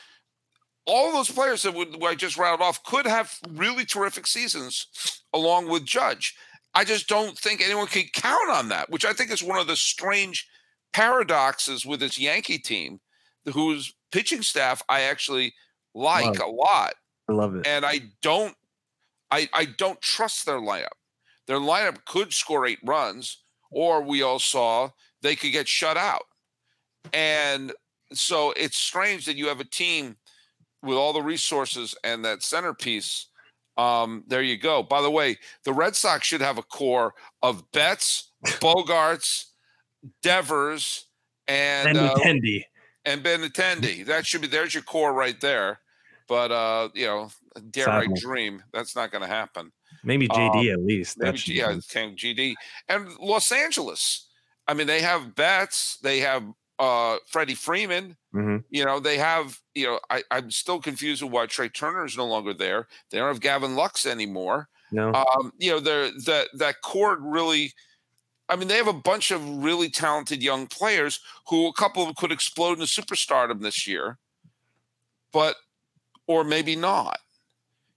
all 0.86 1.12
those 1.12 1.30
players 1.30 1.62
that 1.62 1.74
would, 1.74 2.02
I 2.02 2.14
just 2.14 2.38
rattled 2.38 2.62
off 2.62 2.82
could 2.82 3.06
have 3.06 3.32
really 3.50 3.84
terrific 3.84 4.26
seasons 4.26 4.86
along 5.32 5.68
with 5.68 5.84
Judge. 5.84 6.34
I 6.74 6.84
just 6.84 7.08
don't 7.08 7.38
think 7.38 7.60
anyone 7.60 7.86
can 7.86 8.04
count 8.14 8.50
on 8.50 8.70
that, 8.70 8.90
which 8.90 9.04
I 9.04 9.12
think 9.12 9.30
is 9.30 9.42
one 9.42 9.58
of 9.58 9.66
the 9.66 9.76
strange 9.76 10.48
paradoxes 10.92 11.84
with 11.84 12.00
this 12.00 12.18
Yankee 12.18 12.58
team, 12.58 13.00
whose 13.52 13.94
pitching 14.12 14.42
staff 14.42 14.82
I 14.88 15.02
actually 15.02 15.54
like 15.94 16.38
a 16.38 16.46
lot. 16.46 16.94
I 17.28 17.32
love 17.32 17.54
it. 17.54 17.66
And 17.66 17.84
I 17.84 18.00
don't 18.22 18.54
I, 19.30 19.48
I 19.52 19.66
don't 19.66 20.00
trust 20.00 20.46
their 20.46 20.60
lineup. 20.60 20.88
Their 21.46 21.58
lineup 21.58 22.04
could 22.06 22.32
score 22.32 22.66
eight 22.66 22.78
runs, 22.84 23.42
or 23.70 24.02
we 24.02 24.22
all 24.22 24.38
saw 24.38 24.90
they 25.22 25.36
could 25.36 25.52
get 25.52 25.68
shut 25.68 25.96
out. 25.96 26.24
And 27.12 27.72
so 28.12 28.52
it's 28.52 28.76
strange 28.78 29.26
that 29.26 29.36
you 29.36 29.48
have 29.48 29.60
a 29.60 29.64
team 29.64 30.16
with 30.82 30.96
all 30.96 31.12
the 31.12 31.22
resources 31.22 31.94
and 32.04 32.24
that 32.24 32.42
centerpiece. 32.42 33.26
Um, 33.76 34.24
there 34.26 34.42
you 34.42 34.58
go. 34.58 34.82
By 34.82 35.02
the 35.02 35.10
way, 35.10 35.38
the 35.64 35.72
Red 35.72 35.94
Sox 35.94 36.26
should 36.26 36.40
have 36.40 36.58
a 36.58 36.62
core 36.62 37.14
of 37.42 37.70
Betts, 37.72 38.32
Bogaerts, 38.44 39.46
Devers, 40.22 41.06
and 41.46 41.96
uh, 41.96 42.14
Benintendi. 42.14 42.64
and 43.04 43.22
Benintendi. 43.22 44.04
That 44.04 44.26
should 44.26 44.40
be 44.40 44.48
there's 44.48 44.74
your 44.74 44.82
core 44.82 45.12
right 45.12 45.40
there. 45.40 45.80
But 46.28 46.52
uh, 46.52 46.90
you 46.94 47.06
know, 47.06 47.30
dare 47.70 47.86
Sadly. 47.86 48.08
I 48.14 48.20
dream 48.20 48.62
that's 48.72 48.94
not 48.94 49.10
going 49.10 49.22
to 49.22 49.28
happen. 49.28 49.72
Maybe 50.04 50.28
JD 50.28 50.54
um, 50.54 50.80
at 50.80 50.84
least. 50.84 51.18
Maybe, 51.18 51.38
yeah, 51.46 51.72
GD 51.72 52.54
and 52.88 53.08
Los 53.18 53.50
Angeles. 53.50 54.28
I 54.66 54.74
mean, 54.74 54.86
they 54.86 55.00
have 55.00 55.34
Betts. 55.34 55.98
They 56.02 56.20
have 56.20 56.44
uh, 56.78 57.16
Freddie 57.26 57.54
Freeman. 57.54 58.16
Mm-hmm. 58.34 58.58
You 58.70 58.84
know, 58.84 59.00
they 59.00 59.18
have. 59.18 59.58
You 59.74 59.86
know, 59.86 60.00
I, 60.10 60.22
I'm 60.30 60.50
still 60.50 60.80
confused 60.80 61.22
with 61.22 61.32
why 61.32 61.46
Trey 61.46 61.68
Turner 61.68 62.04
is 62.04 62.16
no 62.16 62.26
longer 62.26 62.52
there. 62.52 62.86
They 63.10 63.18
don't 63.18 63.28
have 63.28 63.40
Gavin 63.40 63.74
Lux 63.74 64.06
anymore. 64.06 64.68
No. 64.92 65.12
Um, 65.12 65.52
you 65.58 65.70
know, 65.70 65.80
they're 65.80 66.10
that 66.26 66.48
that 66.54 66.82
cord 66.82 67.20
really. 67.22 67.72
I 68.50 68.56
mean, 68.56 68.68
they 68.68 68.76
have 68.76 68.88
a 68.88 68.94
bunch 68.94 69.30
of 69.30 69.46
really 69.62 69.90
talented 69.90 70.42
young 70.42 70.66
players 70.68 71.20
who 71.48 71.66
a 71.66 71.72
couple 71.74 72.02
of 72.02 72.08
them 72.08 72.14
could 72.16 72.32
explode 72.32 72.80
into 72.80 72.84
superstardom 72.86 73.60
this 73.60 73.86
year, 73.86 74.16
but 75.32 75.56
or 76.28 76.44
maybe 76.44 76.76
not. 76.76 77.18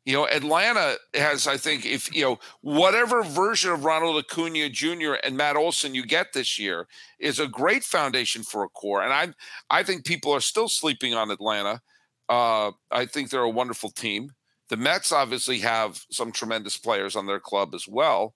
You 0.04 0.14
know, 0.14 0.28
Atlanta 0.28 0.96
has, 1.14 1.46
I 1.46 1.58
think, 1.58 1.86
if 1.86 2.14
you 2.14 2.24
know, 2.24 2.40
whatever 2.62 3.22
version 3.22 3.72
of 3.72 3.86
Ronald 3.86 4.18
Acuna 4.18 4.68
Jr. 4.68 5.14
and 5.24 5.38
Matt 5.38 5.56
Olson 5.56 5.94
you 5.94 6.08
get 6.08 6.34
this 6.34 6.58
year 6.58 6.88
is 7.20 7.40
a 7.40 7.48
great 7.48 7.84
foundation 7.84 8.42
for 8.42 8.64
a 8.64 8.70
core. 8.70 9.04
And 9.04 9.14
I, 9.14 9.28
I 9.70 9.84
think 9.84 10.04
people 10.04 10.32
are 10.32 10.42
still 10.42 10.68
sleeping 10.68 11.14
on 11.14 11.30
Atlanta. 11.30 11.82
Uh, 12.28 12.72
I 12.90 13.06
think 13.06 13.30
they're 13.30 13.42
a 13.42 13.50
wonderful 13.50 13.92
team. 13.92 14.32
The 14.70 14.78
Mets 14.78 15.12
obviously 15.12 15.60
have 15.60 16.04
some 16.10 16.32
tremendous 16.32 16.78
players 16.78 17.16
on 17.16 17.28
their 17.28 17.40
club 17.40 17.76
as 17.76 17.88
well. 17.88 18.34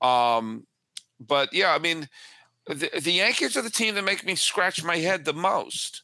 Um, 0.00 0.66
but 1.20 1.52
yeah, 1.52 1.74
I 1.74 1.78
mean, 1.78 2.08
the, 2.66 2.90
the 2.98 3.12
Yankees 3.12 3.58
are 3.58 3.62
the 3.62 3.68
team 3.68 3.94
that 3.96 4.04
make 4.04 4.24
me 4.24 4.36
scratch 4.36 4.82
my 4.82 4.96
head 4.96 5.24
the 5.24 5.34
most 5.34 6.02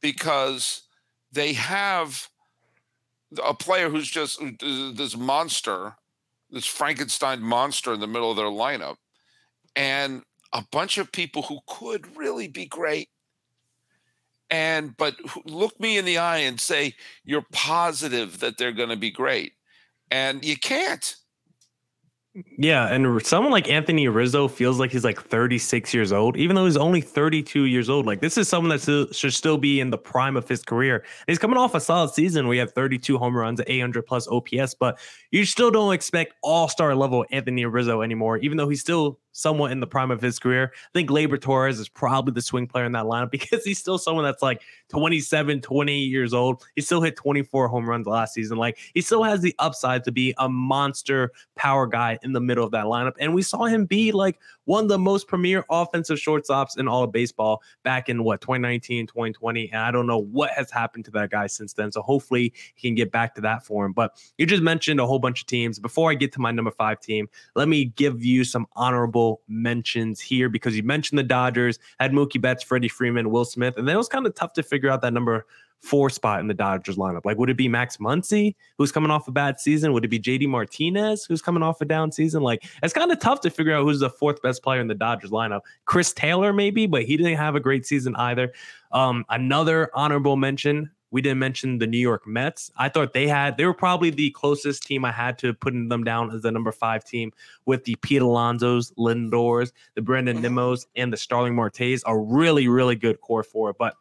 because 0.00 0.84
they 1.32 1.52
have 1.52 2.28
a 3.44 3.54
player 3.54 3.88
who's 3.88 4.08
just 4.08 4.40
this 4.60 5.16
monster, 5.16 5.94
this 6.50 6.66
Frankenstein 6.66 7.40
monster 7.40 7.92
in 7.92 8.00
the 8.00 8.06
middle 8.06 8.30
of 8.30 8.36
their 8.36 8.46
lineup, 8.46 8.96
and 9.76 10.22
a 10.52 10.64
bunch 10.72 10.98
of 10.98 11.12
people 11.12 11.42
who 11.42 11.60
could 11.66 12.16
really 12.16 12.48
be 12.48 12.66
great. 12.66 13.08
And 14.50 14.96
but 14.96 15.14
look 15.44 15.78
me 15.78 15.96
in 15.96 16.04
the 16.04 16.18
eye 16.18 16.38
and 16.38 16.58
say 16.58 16.94
you're 17.24 17.46
positive 17.52 18.40
that 18.40 18.58
they're 18.58 18.72
going 18.72 18.88
to 18.88 18.96
be 18.96 19.12
great, 19.12 19.52
and 20.10 20.44
you 20.44 20.56
can't. 20.56 21.14
Yeah, 22.58 22.86
and 22.86 23.26
someone 23.26 23.50
like 23.50 23.68
Anthony 23.68 24.06
Rizzo 24.06 24.46
feels 24.46 24.78
like 24.78 24.92
he's 24.92 25.02
like 25.02 25.20
36 25.20 25.92
years 25.92 26.12
old, 26.12 26.36
even 26.36 26.54
though 26.54 26.64
he's 26.64 26.76
only 26.76 27.00
32 27.00 27.64
years 27.64 27.90
old. 27.90 28.06
Like 28.06 28.20
this 28.20 28.38
is 28.38 28.48
someone 28.48 28.68
that 28.68 29.08
should 29.12 29.34
still 29.34 29.58
be 29.58 29.80
in 29.80 29.90
the 29.90 29.98
prime 29.98 30.36
of 30.36 30.48
his 30.48 30.62
career. 30.62 31.04
He's 31.26 31.40
coming 31.40 31.56
off 31.56 31.74
a 31.74 31.80
solid 31.80 32.12
season. 32.12 32.46
We 32.46 32.58
have 32.58 32.72
32 32.72 33.18
home 33.18 33.36
runs, 33.36 33.60
800 33.66 34.06
plus 34.06 34.28
OPS, 34.28 34.74
but 34.74 35.00
you 35.32 35.44
still 35.44 35.72
don't 35.72 35.92
expect 35.92 36.34
all 36.40 36.68
star 36.68 36.94
level 36.94 37.24
Anthony 37.32 37.64
Rizzo 37.64 38.00
anymore, 38.00 38.36
even 38.38 38.56
though 38.56 38.68
he's 38.68 38.80
still 38.80 39.18
somewhat 39.32 39.72
in 39.72 39.80
the 39.80 39.86
prime 39.86 40.10
of 40.10 40.20
his 40.20 40.38
career. 40.38 40.72
I 40.74 40.90
think 40.92 41.10
Gleyber 41.10 41.40
Torres 41.40 41.78
is 41.78 41.88
probably 41.88 42.32
the 42.32 42.42
swing 42.42 42.66
player 42.66 42.84
in 42.84 42.92
that 42.92 43.04
lineup 43.04 43.30
because 43.40 43.64
he's 43.64 43.78
still 43.78 43.98
someone 43.98 44.24
that's 44.24 44.42
like 44.42 44.62
27, 44.88 45.60
28 45.60 45.96
years 45.96 46.34
old. 46.34 46.64
He 46.74 46.82
still 46.82 47.00
hit 47.00 47.16
24 47.16 47.68
home 47.68 47.88
runs 47.88 48.06
last 48.06 48.34
season. 48.34 48.58
Like 48.58 48.78
he 48.94 49.00
still 49.00 49.22
has 49.22 49.40
the 49.40 49.54
upside 49.58 50.04
to 50.04 50.12
be 50.12 50.34
a 50.38 50.48
monster 50.48 51.32
power 51.56 51.86
guy 51.86 52.18
in 52.22 52.32
the 52.32 52.40
middle 52.40 52.64
of 52.64 52.72
that 52.72 52.86
lineup. 52.86 53.14
And 53.18 53.34
we 53.34 53.42
saw 53.42 53.64
him 53.64 53.84
be 53.84 54.12
like 54.12 54.38
one 54.64 54.84
of 54.84 54.88
the 54.88 54.98
most 54.98 55.26
premier 55.26 55.64
offensive 55.70 56.18
shortstops 56.18 56.78
in 56.78 56.88
all 56.88 57.04
of 57.04 57.12
baseball 57.12 57.62
back 57.82 58.08
in 58.08 58.24
what 58.24 58.40
2019, 58.40 59.06
2020. 59.06 59.70
And 59.72 59.80
I 59.80 59.90
don't 59.90 60.06
know 60.06 60.18
what 60.18 60.50
has 60.52 60.70
happened 60.70 61.04
to 61.06 61.10
that 61.12 61.30
guy 61.30 61.46
since 61.46 61.72
then. 61.72 61.92
So 61.92 62.02
hopefully 62.02 62.52
he 62.74 62.88
can 62.88 62.94
get 62.94 63.10
back 63.10 63.34
to 63.34 63.40
that 63.42 63.64
form. 63.64 63.92
But 63.92 64.22
you 64.38 64.46
just 64.46 64.62
mentioned 64.62 65.00
a 65.00 65.06
whole 65.06 65.18
bunch 65.18 65.42
of 65.42 65.46
teams. 65.46 65.78
Before 65.78 66.10
I 66.10 66.14
get 66.14 66.32
to 66.32 66.40
my 66.40 66.50
number 66.50 66.70
five 66.70 67.00
team, 67.00 67.28
let 67.54 67.68
me 67.68 67.86
give 67.86 68.24
you 68.24 68.44
some 68.44 68.66
honorable 68.74 69.19
mentions 69.48 70.20
here 70.20 70.48
because 70.48 70.76
you 70.76 70.82
mentioned 70.82 71.18
the 71.18 71.24
Dodgers, 71.24 71.78
had 71.98 72.12
Mookie 72.12 72.40
Betts, 72.40 72.62
Freddie 72.62 72.88
Freeman, 72.88 73.30
Will 73.30 73.44
Smith, 73.44 73.76
and 73.76 73.86
then 73.86 73.94
it 73.94 73.98
was 73.98 74.08
kind 74.08 74.26
of 74.26 74.34
tough 74.34 74.52
to 74.54 74.62
figure 74.62 74.90
out 74.90 75.02
that 75.02 75.12
number 75.12 75.46
four 75.80 76.10
spot 76.10 76.40
in 76.40 76.46
the 76.46 76.54
Dodgers 76.54 76.96
lineup? 76.96 77.24
Like, 77.24 77.38
would 77.38 77.50
it 77.50 77.56
be 77.56 77.68
Max 77.68 77.96
Muncy, 77.96 78.54
who's 78.78 78.92
coming 78.92 79.10
off 79.10 79.28
a 79.28 79.32
bad 79.32 79.58
season? 79.60 79.92
Would 79.92 80.04
it 80.04 80.08
be 80.08 80.20
JD 80.20 80.48
Martinez, 80.48 81.24
who's 81.24 81.42
coming 81.42 81.62
off 81.62 81.80
a 81.80 81.84
down 81.84 82.12
season? 82.12 82.42
Like, 82.42 82.64
it's 82.82 82.92
kind 82.92 83.10
of 83.10 83.18
tough 83.18 83.40
to 83.42 83.50
figure 83.50 83.74
out 83.74 83.84
who's 83.84 84.00
the 84.00 84.10
fourth 84.10 84.42
best 84.42 84.62
player 84.62 84.80
in 84.80 84.88
the 84.88 84.94
Dodgers 84.94 85.30
lineup. 85.30 85.60
Chris 85.86 86.12
Taylor, 86.12 86.52
maybe, 86.52 86.86
but 86.86 87.04
he 87.04 87.16
didn't 87.16 87.36
have 87.36 87.54
a 87.54 87.60
great 87.60 87.86
season 87.86 88.14
either. 88.16 88.52
Um, 88.92 89.24
another 89.28 89.90
honorable 89.94 90.36
mention. 90.36 90.90
We 91.10 91.22
didn't 91.22 91.38
mention 91.38 91.78
the 91.78 91.86
New 91.86 91.98
York 91.98 92.26
Mets. 92.26 92.70
I 92.76 92.88
thought 92.88 93.12
they 93.12 93.26
had, 93.26 93.56
they 93.56 93.64
were 93.64 93.74
probably 93.74 94.10
the 94.10 94.30
closest 94.30 94.84
team 94.84 95.04
I 95.04 95.12
had 95.12 95.38
to 95.40 95.52
putting 95.52 95.88
them 95.88 96.04
down 96.04 96.30
as 96.32 96.42
the 96.42 96.52
number 96.52 96.72
five 96.72 97.04
team 97.04 97.32
with 97.66 97.84
the 97.84 97.96
Pete 97.96 98.22
Alonso's, 98.22 98.92
Lindors, 98.96 99.72
the 99.94 100.02
Brandon 100.02 100.38
mm-hmm. 100.38 100.58
Nimmos, 100.58 100.86
and 100.96 101.12
the 101.12 101.16
Starling 101.16 101.54
Martes, 101.54 102.02
a 102.06 102.16
really, 102.16 102.68
really 102.68 102.96
good 102.96 103.20
core 103.20 103.42
four. 103.42 103.72
But 103.72 103.94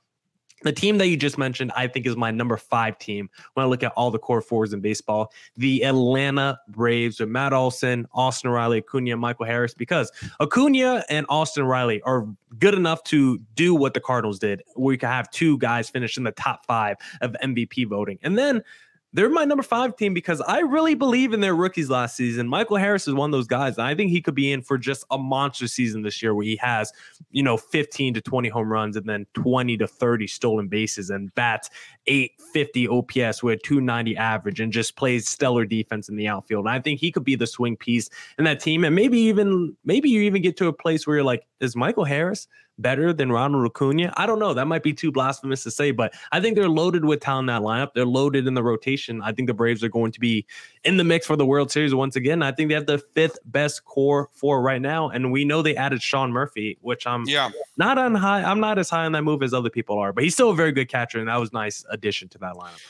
the 0.64 0.72
team 0.72 0.98
that 0.98 1.08
you 1.08 1.18
just 1.18 1.38
mentioned, 1.38 1.72
I 1.76 1.88
think, 1.88 2.06
is 2.06 2.16
my 2.16 2.32
number 2.32 2.58
five 2.58 2.98
team 2.98 3.30
when 3.54 3.66
I 3.66 3.70
look 3.70 3.84
at 3.84 3.92
all 3.96 4.12
the 4.12 4.20
core 4.20 4.42
fours 4.42 4.74
in 4.74 4.82
baseball. 4.82 5.32
The 5.58 5.84
Atlanta 5.84 6.60
Braves 6.68 7.20
with 7.20 7.30
Matt 7.30 7.54
Olson, 7.54 8.08
Austin 8.14 8.52
Riley, 8.52 8.80
Acuna, 8.80 9.18
Michael 9.18 9.46
Harris, 9.46 9.74
because 9.74 10.12
Acuna 10.40 11.04
and 11.10 11.26
Austin 11.30 11.64
Riley 11.64 12.02
are 12.02 12.28
good 12.58 12.74
enough 12.74 13.04
to 13.06 13.40
do 13.56 13.76
what 13.76 13.94
the 13.94 14.00
Cardinals 14.00 14.40
did, 14.40 14.64
where 14.76 14.94
you 14.94 14.98
can 14.98 15.10
have 15.10 15.30
two 15.32 15.58
guys 15.58 15.90
finish 15.90 16.18
in 16.18 16.24
the 16.24 16.32
top 16.32 16.66
five 16.66 16.98
of 17.22 17.36
MVP 17.44 17.88
voting. 17.88 18.20
And 18.22 18.38
then 18.38 18.64
they're 19.12 19.30
my 19.30 19.44
number 19.44 19.64
five 19.64 19.96
team 19.96 20.14
because 20.14 20.40
I 20.42 20.60
really 20.60 20.94
believe 20.94 21.34
in 21.34 21.42
their 21.42 21.56
rookies 21.56 21.90
last 21.90 22.16
season. 22.16 22.48
Michael 22.48 22.78
Harris 22.78 23.08
is 23.08 23.16
one 23.16 23.30
of 23.30 23.32
those 23.32 23.48
guys. 23.48 23.78
And 23.78 23.88
I 23.88 23.96
think 23.96 24.12
he 24.12 24.22
could 24.22 24.36
be 24.36 24.52
in 24.52 24.62
for 24.62 24.78
just 24.78 25.04
a 25.10 25.18
monster 25.18 25.68
season 25.68 26.04
this 26.04 26.22
year 26.22 26.36
where 26.36 26.46
he 26.46 26.56
has, 26.58 26.94
you 27.32 27.42
know, 27.42 27.58
15 27.58 28.14
to 28.14 28.22
20 28.22 28.50
home 28.50 28.72
runs 28.72 28.96
and 28.96 29.08
then 29.08 29.26
20 29.34 29.78
to 29.78 29.88
30 29.88 30.28
stolen 30.28 30.68
bases 30.68 31.10
and 31.10 31.34
bats 31.34 31.72
850 32.06 32.88
OPS 32.88 33.42
with 33.42 33.62
290 33.64 34.16
average 34.16 34.60
and 34.60 34.72
just 34.72 34.96
plays 34.96 35.28
stellar 35.28 35.66
defense 35.66 36.08
in 36.08 36.16
the 36.16 36.28
outfield. 36.28 36.66
And 36.66 36.74
I 36.74 36.80
think 36.80 37.00
he 37.00 37.12
could 37.12 37.24
be 37.24 37.36
the 37.36 37.48
swing 37.48 37.78
piece 37.78 38.10
in 38.38 38.46
that 38.46 38.60
team. 38.60 38.84
And 38.84 38.96
maybe 38.96 39.20
even, 39.20 39.76
maybe 39.84 40.10
you 40.10 40.22
even 40.22 40.44
get 40.44 40.56
to 40.58 40.68
a 40.68 40.74
place 40.74 41.08
where 41.08 41.18
you're 41.18 41.26
like, 41.26 41.48
is 41.60 41.76
Michael 41.76 42.06
Harris 42.06 42.48
better 42.82 43.14
than 43.14 43.32
Ronald 43.32 43.66
Acuna? 43.66 44.14
I 44.18 44.26
don't 44.26 44.40
know. 44.40 44.54
That 44.54 44.66
might 44.66 44.84
be 44.84 44.94
too 44.94 45.12
blasphemous 45.12 45.64
to 45.64 45.72
say, 45.72 45.92
but 45.92 46.14
I 46.32 46.42
think 46.42 46.56
they're 46.56 46.70
loaded 46.70 47.06
with 47.06 47.20
talent 47.20 47.50
in 47.50 47.56
that 47.56 47.62
lineup. 47.62 47.94
They're 47.94 48.06
loaded 48.06 48.48
in 48.48 48.54
the 48.54 48.64
rotation. 48.64 49.22
I 49.22 49.32
think 49.32 49.48
the 49.48 49.54
Braves 49.54 49.84
are 49.84 49.90
going 49.90 50.12
to 50.12 50.20
be 50.20 50.46
in 50.84 50.98
the 50.98 51.04
mix 51.04 51.28
for 51.28 51.36
the 51.36 51.46
World 51.46 51.72
Series 51.72 51.94
once 51.94 52.16
again. 52.16 52.42
I 52.42 52.52
think 52.52 52.70
they 52.70 52.76
have 52.76 52.86
the 52.86 53.00
fifth 53.14 53.40
best 53.46 53.86
core 53.86 54.30
for 54.34 54.62
right 54.62 54.82
now, 54.82 55.10
and 55.10 55.32
we 55.32 55.46
know 55.46 55.62
they 55.62 55.76
added 55.76 56.02
Sean 56.02 56.32
Murphy, 56.32 56.78
which 56.82 57.06
I'm 57.06 57.26
yeah 57.26 57.50
not 57.78 57.98
on 57.98 58.16
high. 58.16 58.44
I'm 58.44 58.60
not 58.60 58.80
as 58.80 58.90
high 58.90 59.06
on 59.06 59.12
that 59.14 59.24
move 59.24 59.44
as 59.44 59.54
other 59.54 59.70
people 59.70 59.98
are, 59.98 60.14
but 60.14 60.24
he's 60.24 60.34
still 60.34 60.52
a 60.52 60.56
very 60.56 60.72
good 60.72 60.90
catcher, 60.90 61.20
and 61.20 61.28
that 61.28 61.40
was 61.40 61.54
nice 61.54 61.86
addition 61.90 62.30
to 62.30 62.38
that 62.40 62.54
lineup. 62.56 62.82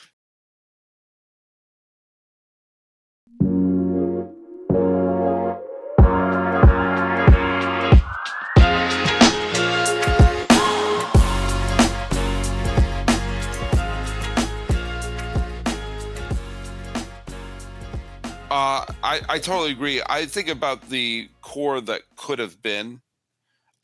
I, 19.30 19.38
totally 19.38 19.70
agree. 19.70 20.02
I 20.08 20.26
think 20.26 20.48
about 20.48 20.88
the 20.88 21.28
core 21.40 21.80
that 21.82 22.02
could 22.16 22.38
have 22.38 22.60
been 22.62 23.00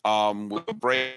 um, 0.04 0.48
with 0.48 0.66
Abreu 0.66 1.12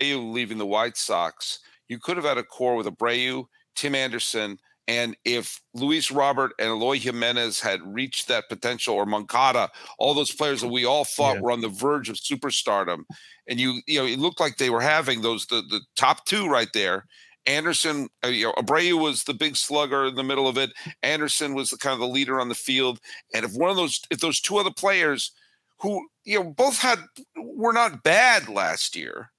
leaving 0.00 0.58
the 0.58 0.66
White 0.66 0.96
Sox. 0.96 1.60
You 1.88 1.98
could 1.98 2.16
have 2.16 2.26
had 2.26 2.38
a 2.38 2.42
core 2.42 2.76
with 2.76 2.86
Abreu, 2.86 3.46
Tim 3.74 3.94
Anderson, 3.94 4.58
and 4.88 5.16
if 5.24 5.60
Luis 5.74 6.10
Robert 6.10 6.52
and 6.58 6.68
Eloy 6.68 6.98
Jimenez 6.98 7.60
had 7.60 7.80
reached 7.82 8.28
that 8.28 8.48
potential, 8.48 8.94
or 8.94 9.06
Moncada, 9.06 9.70
all 9.98 10.12
those 10.12 10.34
players 10.34 10.60
that 10.60 10.68
we 10.68 10.84
all 10.84 11.04
thought 11.04 11.36
yeah. 11.36 11.40
were 11.40 11.52
on 11.52 11.60
the 11.60 11.68
verge 11.68 12.08
of 12.08 12.16
superstardom, 12.16 13.04
and 13.48 13.60
you 13.60 13.80
you 13.86 14.00
know 14.00 14.06
it 14.06 14.18
looked 14.18 14.40
like 14.40 14.56
they 14.56 14.70
were 14.70 14.80
having 14.80 15.22
those 15.22 15.46
the 15.46 15.62
the 15.70 15.80
top 15.96 16.24
two 16.24 16.48
right 16.48 16.68
there. 16.74 17.06
Anderson, 17.46 18.08
uh, 18.24 18.28
you 18.28 18.46
know, 18.46 18.52
Abreu 18.52 19.00
was 19.00 19.24
the 19.24 19.34
big 19.34 19.56
slugger 19.56 20.06
in 20.06 20.14
the 20.14 20.22
middle 20.22 20.48
of 20.48 20.58
it. 20.58 20.72
Anderson 21.02 21.54
was 21.54 21.70
the 21.70 21.78
kind 21.78 21.94
of 21.94 22.00
the 22.00 22.06
leader 22.06 22.40
on 22.40 22.48
the 22.48 22.54
field. 22.54 23.00
And 23.34 23.44
if 23.44 23.52
one 23.54 23.70
of 23.70 23.76
those, 23.76 24.00
if 24.10 24.20
those 24.20 24.40
two 24.40 24.58
other 24.58 24.70
players 24.70 25.32
who, 25.78 26.06
you 26.24 26.38
know, 26.38 26.50
both 26.50 26.78
had 26.78 26.98
were 27.36 27.72
not 27.72 28.04
bad 28.04 28.48
last 28.48 28.94
year, 28.94 29.32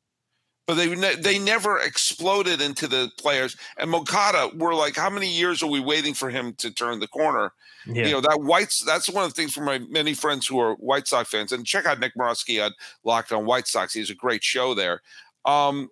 but 0.65 0.75
they 0.75 0.95
ne- 0.95 1.15
they 1.15 1.39
never 1.39 1.79
exploded 1.79 2.62
into 2.62 2.88
the 2.88 3.12
players. 3.17 3.57
And 3.77 3.91
Moncada, 3.91 4.51
we're 4.55 4.75
like, 4.75 4.95
how 4.95 5.10
many 5.10 5.29
years 5.29 5.62
are 5.62 5.69
we 5.69 5.79
waiting 5.79 6.13
for 6.13 6.29
him 6.29 6.53
to 6.55 6.72
turn 6.72 7.00
the 7.00 7.07
corner? 7.07 7.51
Yeah. 7.86 8.05
You 8.05 8.12
know 8.13 8.22
that 8.22 8.41
White's. 8.41 8.79
That's 8.79 9.10
one 9.10 9.25
of 9.25 9.33
the 9.33 9.36
things 9.36 9.53
for 9.53 9.62
my 9.62 9.79
many 9.79 10.13
friends 10.13 10.48
who 10.48 10.60
are 10.60 10.75
White 10.75 11.07
Sox 11.07 11.29
fans. 11.29 11.51
And 11.51 11.65
check 11.65 11.86
out 11.86 12.00
Nick 12.00 12.15
Morawski 12.15 12.63
on 12.63 12.72
Locked 13.03 13.33
On 13.33 13.45
White 13.45 13.67
Sox. 13.67 13.93
He's 13.93 14.10
a 14.10 14.15
great 14.15 14.43
show 14.43 14.74
there. 14.74 15.01
Um, 15.45 15.89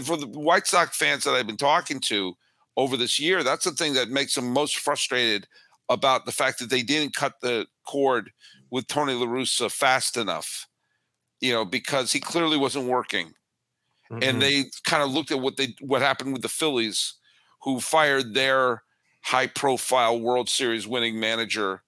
for 0.00 0.16
the 0.16 0.26
White 0.26 0.66
Sox 0.66 0.96
fans 0.96 1.24
that 1.24 1.34
I've 1.34 1.46
been 1.46 1.56
talking 1.56 2.00
to 2.00 2.34
over 2.76 2.96
this 2.96 3.18
year, 3.18 3.42
that's 3.42 3.64
the 3.64 3.72
thing 3.72 3.94
that 3.94 4.08
makes 4.08 4.34
them 4.34 4.52
most 4.52 4.78
frustrated 4.78 5.46
about 5.88 6.24
the 6.24 6.32
fact 6.32 6.58
that 6.58 6.70
they 6.70 6.82
didn't 6.82 7.14
cut 7.14 7.34
the 7.42 7.66
cord 7.86 8.30
with 8.70 8.86
Tony 8.86 9.12
La 9.12 9.26
Russa 9.26 9.70
fast 9.70 10.16
enough. 10.16 10.66
You 11.40 11.52
know, 11.52 11.64
because 11.64 12.12
he 12.12 12.20
clearly 12.20 12.56
wasn't 12.56 12.86
working. 12.86 13.32
Mm-hmm. 14.10 14.22
And 14.22 14.40
they 14.40 14.64
kind 14.84 15.02
of 15.02 15.10
looked 15.10 15.32
at 15.32 15.40
what 15.40 15.56
they 15.56 15.74
what 15.80 16.02
happened 16.02 16.32
with 16.32 16.42
the 16.42 16.48
Phillies, 16.48 17.14
who 17.62 17.80
fired 17.80 18.34
their 18.34 18.82
high 19.22 19.48
profile 19.48 20.20
World 20.20 20.48
Series 20.48 20.86
winning 20.86 21.18
manager 21.18 21.82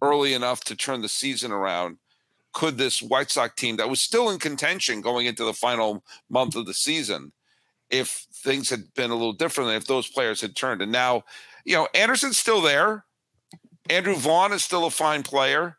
early 0.00 0.34
enough 0.34 0.64
to 0.64 0.76
turn 0.76 1.02
the 1.02 1.08
season 1.08 1.52
around 1.52 1.98
could 2.52 2.78
this 2.78 3.02
White 3.02 3.30
Sox 3.30 3.54
team 3.54 3.76
that 3.76 3.90
was 3.90 4.00
still 4.00 4.30
in 4.30 4.38
contention 4.38 5.00
going 5.00 5.26
into 5.26 5.44
the 5.44 5.52
final 5.52 6.04
month 6.28 6.56
of 6.56 6.66
the 6.66 6.74
season, 6.74 7.32
if 7.90 8.26
things 8.32 8.70
had 8.70 8.92
been 8.94 9.10
a 9.10 9.14
little 9.14 9.32
different, 9.32 9.70
if 9.70 9.86
those 9.86 10.08
players 10.08 10.40
had 10.40 10.56
turned. 10.56 10.82
And 10.82 10.92
now, 10.92 11.24
you 11.64 11.74
know, 11.74 11.88
Anderson's 11.94 12.38
still 12.38 12.60
there. 12.60 13.04
Andrew 13.90 14.14
Vaughn 14.14 14.52
is 14.52 14.64
still 14.64 14.86
a 14.86 14.90
fine 14.90 15.22
player. 15.22 15.76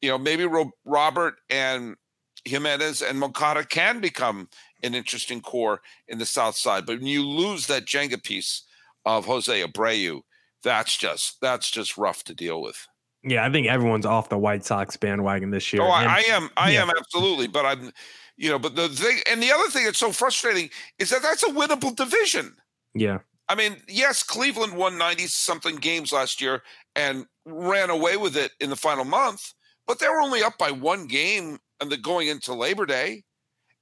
You 0.00 0.10
know, 0.10 0.18
maybe 0.18 0.44
Ro- 0.44 0.72
Robert 0.84 1.34
and 1.50 1.96
Jimenez 2.44 3.02
and 3.02 3.18
Moncada 3.18 3.64
can 3.64 4.00
become 4.00 4.48
an 4.82 4.94
interesting 4.94 5.40
core 5.40 5.80
in 6.08 6.18
the 6.18 6.26
South 6.26 6.56
Side. 6.56 6.86
But 6.86 6.98
when 6.98 7.06
you 7.06 7.24
lose 7.26 7.66
that 7.66 7.86
Jenga 7.86 8.22
piece 8.22 8.62
of 9.04 9.26
Jose 9.26 9.62
Abreu, 9.62 10.22
that's 10.62 10.96
just 10.96 11.40
that's 11.40 11.70
just 11.70 11.98
rough 11.98 12.24
to 12.24 12.34
deal 12.34 12.60
with. 12.60 12.86
Yeah, 13.24 13.44
I 13.44 13.50
think 13.50 13.68
everyone's 13.68 14.06
off 14.06 14.28
the 14.28 14.38
White 14.38 14.64
Sox 14.64 14.96
bandwagon 14.96 15.50
this 15.50 15.72
year. 15.72 15.82
Oh, 15.82 15.90
I, 15.90 16.04
I 16.04 16.24
am. 16.28 16.50
I 16.56 16.72
yeah. 16.72 16.82
am 16.82 16.90
absolutely. 16.90 17.46
But 17.46 17.64
I'm, 17.64 17.92
you 18.36 18.50
know, 18.50 18.58
but 18.58 18.74
the 18.74 18.88
thing, 18.88 19.18
and 19.30 19.42
the 19.42 19.52
other 19.52 19.70
thing 19.70 19.84
that's 19.84 19.98
so 19.98 20.12
frustrating 20.12 20.70
is 20.98 21.10
that 21.10 21.22
that's 21.22 21.44
a 21.44 21.48
winnable 21.48 21.94
division. 21.94 22.56
Yeah. 22.94 23.18
I 23.48 23.54
mean, 23.54 23.76
yes, 23.88 24.22
Cleveland 24.22 24.76
won 24.76 24.98
90 24.98 25.26
something 25.26 25.76
games 25.76 26.12
last 26.12 26.40
year 26.40 26.62
and 26.96 27.26
ran 27.44 27.90
away 27.90 28.16
with 28.16 28.36
it 28.36 28.52
in 28.60 28.70
the 28.70 28.76
final 28.76 29.04
month, 29.04 29.52
but 29.86 29.98
they 29.98 30.08
were 30.08 30.20
only 30.20 30.42
up 30.42 30.58
by 30.58 30.70
one 30.70 31.06
game 31.06 31.58
and 31.80 31.90
the 31.90 31.96
going 31.96 32.28
into 32.28 32.54
Labor 32.54 32.86
Day. 32.86 33.24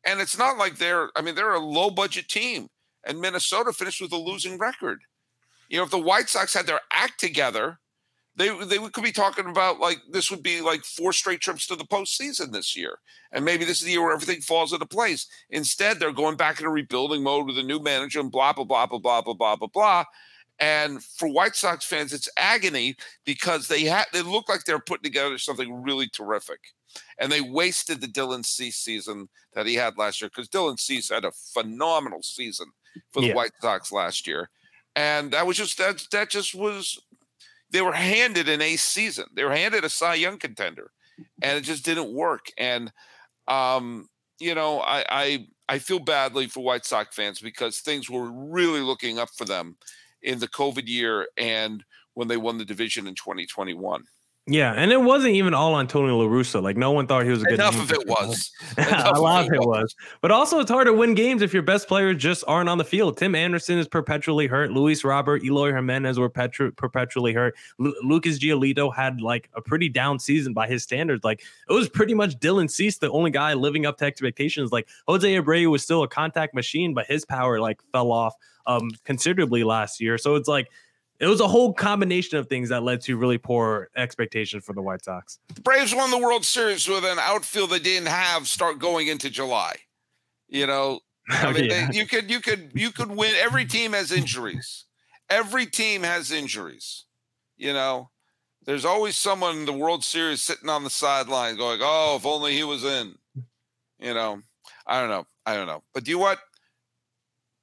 And 0.04 0.20
it's 0.20 0.38
not 0.38 0.58
like 0.58 0.78
they're, 0.78 1.10
I 1.14 1.22
mean, 1.22 1.34
they're 1.34 1.54
a 1.54 1.60
low 1.60 1.90
budget 1.90 2.28
team. 2.28 2.68
And 3.06 3.20
Minnesota 3.20 3.72
finished 3.72 4.00
with 4.00 4.12
a 4.12 4.16
losing 4.16 4.58
record. 4.58 5.00
You 5.68 5.78
know, 5.78 5.84
if 5.84 5.90
the 5.90 5.98
White 5.98 6.28
Sox 6.28 6.52
had 6.52 6.66
their 6.66 6.80
act 6.92 7.20
together, 7.20 7.78
they 8.36 8.48
they 8.64 8.78
could 8.78 9.04
be 9.04 9.12
talking 9.12 9.46
about 9.46 9.80
like 9.80 9.98
this 10.10 10.30
would 10.30 10.42
be 10.42 10.60
like 10.60 10.84
four 10.84 11.12
straight 11.12 11.40
trips 11.40 11.66
to 11.66 11.76
the 11.76 11.84
postseason 11.84 12.52
this 12.52 12.76
year, 12.76 12.98
and 13.32 13.44
maybe 13.44 13.64
this 13.64 13.80
is 13.80 13.86
the 13.86 13.92
year 13.92 14.02
where 14.02 14.12
everything 14.14 14.40
falls 14.40 14.72
into 14.72 14.86
place. 14.86 15.26
Instead, 15.50 15.98
they're 15.98 16.12
going 16.12 16.36
back 16.36 16.58
into 16.58 16.70
rebuilding 16.70 17.22
mode 17.22 17.46
with 17.46 17.58
a 17.58 17.62
new 17.62 17.80
manager 17.80 18.20
and 18.20 18.30
blah 18.30 18.52
blah 18.52 18.64
blah 18.64 18.86
blah 18.86 18.98
blah 18.98 19.20
blah 19.20 19.34
blah 19.34 19.56
blah 19.56 19.68
blah. 19.68 20.04
And 20.60 21.02
for 21.02 21.26
White 21.26 21.56
Sox 21.56 21.86
fans, 21.86 22.12
it's 22.12 22.28
agony 22.36 22.94
because 23.24 23.66
they 23.66 23.82
had 23.84 24.06
they 24.12 24.22
look 24.22 24.48
like 24.48 24.64
they're 24.64 24.78
putting 24.78 25.04
together 25.04 25.38
something 25.38 25.82
really 25.82 26.08
terrific, 26.08 26.60
and 27.18 27.32
they 27.32 27.40
wasted 27.40 28.00
the 28.00 28.06
Dylan 28.06 28.44
Cease 28.44 28.76
season 28.76 29.28
that 29.54 29.66
he 29.66 29.74
had 29.74 29.98
last 29.98 30.20
year 30.20 30.28
because 30.28 30.48
Dylan 30.48 30.78
Cease 30.78 31.08
had 31.08 31.24
a 31.24 31.32
phenomenal 31.32 32.22
season 32.22 32.66
for 33.12 33.22
the 33.22 33.28
yeah. 33.28 33.34
White 33.34 33.52
Sox 33.60 33.90
last 33.90 34.26
year, 34.26 34.50
and 34.94 35.32
that 35.32 35.46
was 35.46 35.56
just 35.56 35.78
that 35.78 36.06
that 36.12 36.30
just 36.30 36.54
was 36.54 37.00
they 37.70 37.82
were 37.82 37.92
handed 37.92 38.48
an 38.48 38.60
ace 38.62 38.82
season. 38.82 39.26
They 39.34 39.44
were 39.44 39.54
handed 39.54 39.84
a 39.84 39.90
Cy 39.90 40.14
Young 40.14 40.38
contender, 40.38 40.90
and 41.42 41.56
it 41.58 41.62
just 41.62 41.84
didn't 41.84 42.12
work. 42.12 42.46
And 42.58 42.92
um, 43.48 44.08
you 44.38 44.54
know, 44.54 44.80
I, 44.80 45.04
I 45.08 45.46
I 45.68 45.78
feel 45.78 46.00
badly 46.00 46.48
for 46.48 46.64
White 46.64 46.84
Sox 46.84 47.14
fans 47.14 47.40
because 47.40 47.80
things 47.80 48.10
were 48.10 48.30
really 48.32 48.80
looking 48.80 49.18
up 49.18 49.30
for 49.36 49.44
them 49.44 49.76
in 50.22 50.38
the 50.38 50.48
COVID 50.48 50.88
year 50.88 51.28
and 51.36 51.84
when 52.14 52.28
they 52.28 52.36
won 52.36 52.58
the 52.58 52.64
division 52.64 53.06
in 53.06 53.14
2021. 53.14 54.04
Yeah, 54.50 54.72
and 54.72 54.90
it 54.90 55.00
wasn't 55.00 55.34
even 55.34 55.54
all 55.54 55.74
on 55.74 55.86
Tony 55.86 56.10
La 56.12 56.24
Russa. 56.24 56.60
Like 56.60 56.76
no 56.76 56.90
one 56.90 57.06
thought 57.06 57.22
he 57.22 57.30
was 57.30 57.42
a 57.42 57.44
good. 57.44 57.54
Enough 57.54 57.80
of 57.80 57.92
it 57.92 58.04
was. 58.08 58.50
a 58.78 59.20
lot 59.20 59.46
of 59.46 59.52
it 59.52 59.60
was. 59.60 59.94
But 60.22 60.32
also, 60.32 60.58
it's 60.58 60.70
hard 60.70 60.88
to 60.88 60.92
win 60.92 61.14
games 61.14 61.40
if 61.40 61.54
your 61.54 61.62
best 61.62 61.86
players 61.86 62.16
just 62.16 62.42
aren't 62.48 62.68
on 62.68 62.76
the 62.76 62.84
field. 62.84 63.16
Tim 63.16 63.36
Anderson 63.36 63.78
is 63.78 63.86
perpetually 63.86 64.48
hurt. 64.48 64.72
Luis 64.72 65.04
Robert, 65.04 65.44
Eloy 65.44 65.72
Jimenez 65.72 66.18
were 66.18 66.28
petru- 66.28 66.72
perpetually 66.72 67.32
hurt. 67.32 67.54
Lu- 67.78 67.94
Lucas 68.02 68.40
Giolito 68.40 68.92
had 68.92 69.20
like 69.20 69.48
a 69.54 69.60
pretty 69.60 69.88
down 69.88 70.18
season 70.18 70.52
by 70.52 70.66
his 70.66 70.82
standards. 70.82 71.22
Like 71.22 71.44
it 71.68 71.72
was 71.72 71.88
pretty 71.88 72.14
much 72.14 72.36
Dylan 72.40 72.68
Cease, 72.68 72.98
the 72.98 73.10
only 73.12 73.30
guy 73.30 73.54
living 73.54 73.86
up 73.86 73.98
to 73.98 74.04
expectations. 74.04 74.72
Like 74.72 74.88
Jose 75.06 75.32
Abreu 75.32 75.70
was 75.70 75.84
still 75.84 76.02
a 76.02 76.08
contact 76.08 76.54
machine, 76.54 76.92
but 76.92 77.06
his 77.06 77.24
power 77.24 77.60
like 77.60 77.80
fell 77.92 78.10
off 78.10 78.34
um 78.66 78.90
considerably 79.04 79.62
last 79.62 80.00
year. 80.00 80.18
So 80.18 80.34
it's 80.34 80.48
like 80.48 80.68
it 81.20 81.26
was 81.26 81.40
a 81.40 81.46
whole 81.46 81.74
combination 81.74 82.38
of 82.38 82.48
things 82.48 82.70
that 82.70 82.82
led 82.82 83.02
to 83.02 83.16
really 83.16 83.36
poor 83.36 83.90
expectations 83.94 84.64
for 84.64 84.72
the 84.72 84.80
White 84.80 85.04
Sox. 85.04 85.38
The 85.54 85.60
Braves 85.60 85.94
won 85.94 86.10
the 86.10 86.18
World 86.18 86.46
Series 86.46 86.88
with 86.88 87.04
an 87.04 87.18
outfield 87.20 87.70
they 87.70 87.78
didn't 87.78 88.08
have 88.08 88.48
start 88.48 88.78
going 88.78 89.08
into 89.08 89.28
July. 89.28 89.76
You 90.48 90.66
know, 90.66 91.00
I 91.30 91.52
mean, 91.52 91.64
yeah. 91.66 91.90
they, 91.90 91.98
you 91.98 92.06
could 92.06 92.30
you 92.30 92.40
could 92.40 92.72
you 92.74 92.90
could 92.90 93.10
win. 93.10 93.34
Every 93.36 93.66
team 93.66 93.92
has 93.92 94.10
injuries. 94.10 94.86
Every 95.28 95.66
team 95.66 96.02
has 96.02 96.32
injuries. 96.32 97.04
You 97.58 97.74
know, 97.74 98.10
there's 98.64 98.86
always 98.86 99.18
someone 99.18 99.58
in 99.58 99.66
the 99.66 99.72
World 99.72 100.02
Series 100.02 100.42
sitting 100.42 100.70
on 100.70 100.84
the 100.84 100.90
sideline 100.90 101.56
going, 101.56 101.80
"Oh, 101.82 102.16
if 102.16 102.24
only 102.24 102.54
he 102.54 102.64
was 102.64 102.82
in." 102.82 103.16
You 103.98 104.14
know, 104.14 104.40
I 104.86 105.00
don't 105.00 105.10
know. 105.10 105.26
I 105.44 105.54
don't 105.54 105.66
know. 105.66 105.82
But 105.92 106.04
do 106.04 106.12
you 106.12 106.16
know 106.16 106.22
what? 106.22 106.38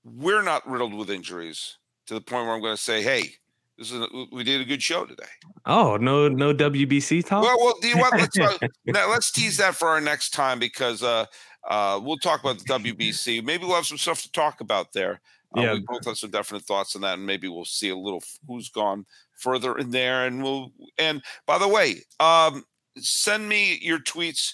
We're 0.04 0.44
not 0.44 0.70
riddled 0.70 0.94
with 0.94 1.10
injuries 1.10 1.78
to 2.06 2.14
the 2.14 2.22
point 2.22 2.46
where 2.46 2.54
I'm 2.54 2.62
going 2.62 2.76
to 2.76 2.82
say, 2.82 3.02
"Hey, 3.02 3.34
this 3.78 3.92
is 3.92 4.02
a, 4.02 4.08
we 4.32 4.44
did 4.44 4.62
a 4.62 4.66
good 4.66 4.82
show 4.82 5.06
today. 5.06 5.24
Oh 5.66 5.98
no, 5.98 6.28
no 6.28 6.54
WBC 6.54 7.26
talk. 7.26 7.44
Well, 7.44 7.58
well, 7.60 7.76
do 7.82 7.88
you 7.88 7.98
want 7.98 8.18
let's 8.18 8.40
uh, 8.40 8.58
now, 8.86 9.10
let's 9.10 9.32
tease 9.32 9.58
that 9.58 9.76
for 9.76 9.90
our 9.90 10.02
next 10.02 10.32
time 10.32 10.60
because 10.60 11.04
uh, 11.04 11.26
uh, 11.70 12.00
we'll 12.04 12.18
talk 12.18 12.42
about 12.42 12.58
the 12.58 12.66
WBC. 12.66 13.44
Maybe 13.44 13.66
we'll 13.66 13.76
have 13.76 13.86
some 13.86 13.98
stuff 13.98 14.22
to 14.24 14.32
talk 14.32 14.62
about 14.62 14.94
there. 14.94 15.22
Uh, 15.56 15.62
yeah, 15.62 15.74
we 15.74 15.84
both 15.88 16.06
have 16.06 16.18
some 16.18 16.32
definite 16.32 16.64
thoughts 16.64 16.96
on 16.96 17.04
that, 17.04 17.18
and 17.18 17.26
maybe 17.26 17.48
we'll 17.48 17.66
see 17.66 17.90
a 17.90 17.96
little 17.96 18.24
who's 18.48 18.70
gone 18.70 19.06
further 19.40 19.78
in 19.78 19.92
there. 19.92 20.26
And 20.26 20.44
we'll 20.44 20.72
and 20.98 21.24
by 21.46 21.58
the 21.58 21.68
way, 21.68 22.02
um, 22.20 22.66
send 22.98 23.48
me 23.48 23.78
your 23.82 24.00
tweets 24.00 24.54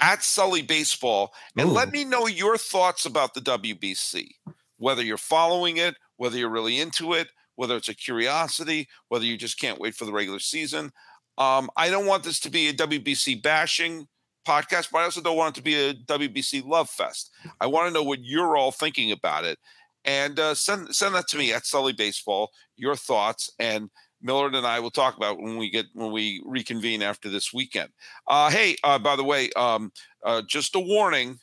at 0.00 0.22
Sully 0.22 0.62
Baseball 0.62 1.32
and 1.56 1.70
Ooh. 1.70 1.72
let 1.72 1.90
me 1.90 2.04
know 2.04 2.26
your 2.26 2.56
thoughts 2.56 3.06
about 3.06 3.34
the 3.34 3.40
WBC. 3.40 4.28
Whether 4.76 5.02
you're 5.02 5.16
following 5.16 5.78
it, 5.78 5.96
whether 6.18 6.38
you're 6.38 6.50
really 6.50 6.78
into 6.78 7.14
it, 7.14 7.28
whether 7.58 7.76
it's 7.76 7.88
a 7.88 7.94
curiosity, 7.94 8.88
whether 9.08 9.24
you 9.24 9.36
just 9.36 9.58
can't 9.58 9.80
wait 9.80 9.92
for 9.92 10.04
the 10.04 10.12
regular 10.12 10.38
season. 10.38 10.92
Um, 11.38 11.68
I 11.76 11.90
don't 11.90 12.06
want 12.06 12.22
this 12.22 12.38
to 12.40 12.50
be 12.50 12.68
a 12.68 12.72
WBC 12.72 13.42
bashing 13.42 14.06
podcast, 14.46 14.92
but 14.92 14.98
I 14.98 15.04
also 15.04 15.20
don't 15.20 15.36
want 15.36 15.56
it 15.56 15.58
to 15.58 15.64
be 15.64 15.74
a 15.74 15.92
WBC 15.92 16.64
love 16.64 16.88
fest. 16.88 17.32
I 17.60 17.66
want 17.66 17.88
to 17.88 17.92
know 17.92 18.04
what 18.04 18.20
you're 18.22 18.56
all 18.56 18.70
thinking 18.70 19.10
about 19.10 19.44
it, 19.44 19.58
and 20.04 20.38
uh, 20.38 20.54
send 20.54 20.94
send 20.94 21.16
that 21.16 21.26
to 21.28 21.36
me 21.36 21.52
at 21.52 21.66
Sully 21.66 21.92
Baseball. 21.92 22.50
Your 22.76 22.94
thoughts 22.94 23.50
and 23.58 23.90
Miller 24.22 24.46
and 24.46 24.64
I 24.64 24.78
will 24.78 24.92
talk 24.92 25.16
about 25.16 25.40
when 25.40 25.56
we 25.56 25.68
get 25.68 25.86
when 25.94 26.12
we 26.12 26.40
reconvene 26.44 27.02
after 27.02 27.28
this 27.28 27.52
weekend. 27.52 27.88
Uh, 28.28 28.50
hey, 28.50 28.76
uh, 28.84 29.00
by 29.00 29.16
the 29.16 29.24
way, 29.24 29.50
um, 29.56 29.90
uh, 30.24 30.42
just 30.48 30.76
a 30.76 30.80
warning, 30.80 31.40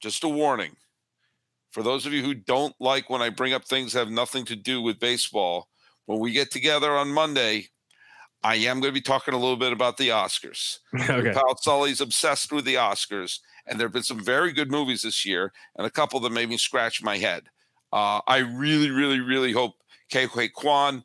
just 0.00 0.24
a 0.24 0.28
warning 0.28 0.74
for 1.72 1.82
those 1.82 2.06
of 2.06 2.12
you 2.12 2.22
who 2.22 2.34
don't 2.34 2.74
like 2.78 3.10
when 3.10 3.22
I 3.22 3.30
bring 3.30 3.52
up 3.52 3.64
things 3.64 3.92
that 3.92 4.00
have 4.00 4.10
nothing 4.10 4.44
to 4.46 4.56
do 4.56 4.80
with 4.80 5.00
baseball, 5.00 5.68
when 6.06 6.20
we 6.20 6.32
get 6.32 6.50
together 6.50 6.92
on 6.92 7.10
Monday, 7.10 7.68
I 8.42 8.56
am 8.56 8.80
going 8.80 8.92
to 8.92 9.00
be 9.00 9.00
talking 9.00 9.34
a 9.34 9.38
little 9.38 9.56
bit 9.56 9.72
about 9.72 9.96
the 9.96 10.08
Oscars. 10.08 10.78
okay. 11.00 11.32
Pal 11.32 11.56
Sully's 11.60 12.00
obsessed 12.00 12.52
with 12.52 12.64
the 12.64 12.74
Oscars, 12.74 13.38
and 13.66 13.78
there 13.78 13.86
have 13.86 13.92
been 13.92 14.02
some 14.02 14.22
very 14.22 14.52
good 14.52 14.70
movies 14.70 15.02
this 15.02 15.24
year, 15.24 15.52
and 15.76 15.86
a 15.86 15.90
couple 15.90 16.20
that 16.20 16.30
made 16.30 16.48
me 16.48 16.58
scratch 16.58 17.02
my 17.02 17.18
head. 17.18 17.44
Uh, 17.92 18.20
I 18.26 18.38
really, 18.38 18.90
really, 18.90 19.20
really 19.20 19.52
hope 19.52 19.74
Ke 20.10 20.28
Huy 20.28 20.48
Quan, 20.48 21.04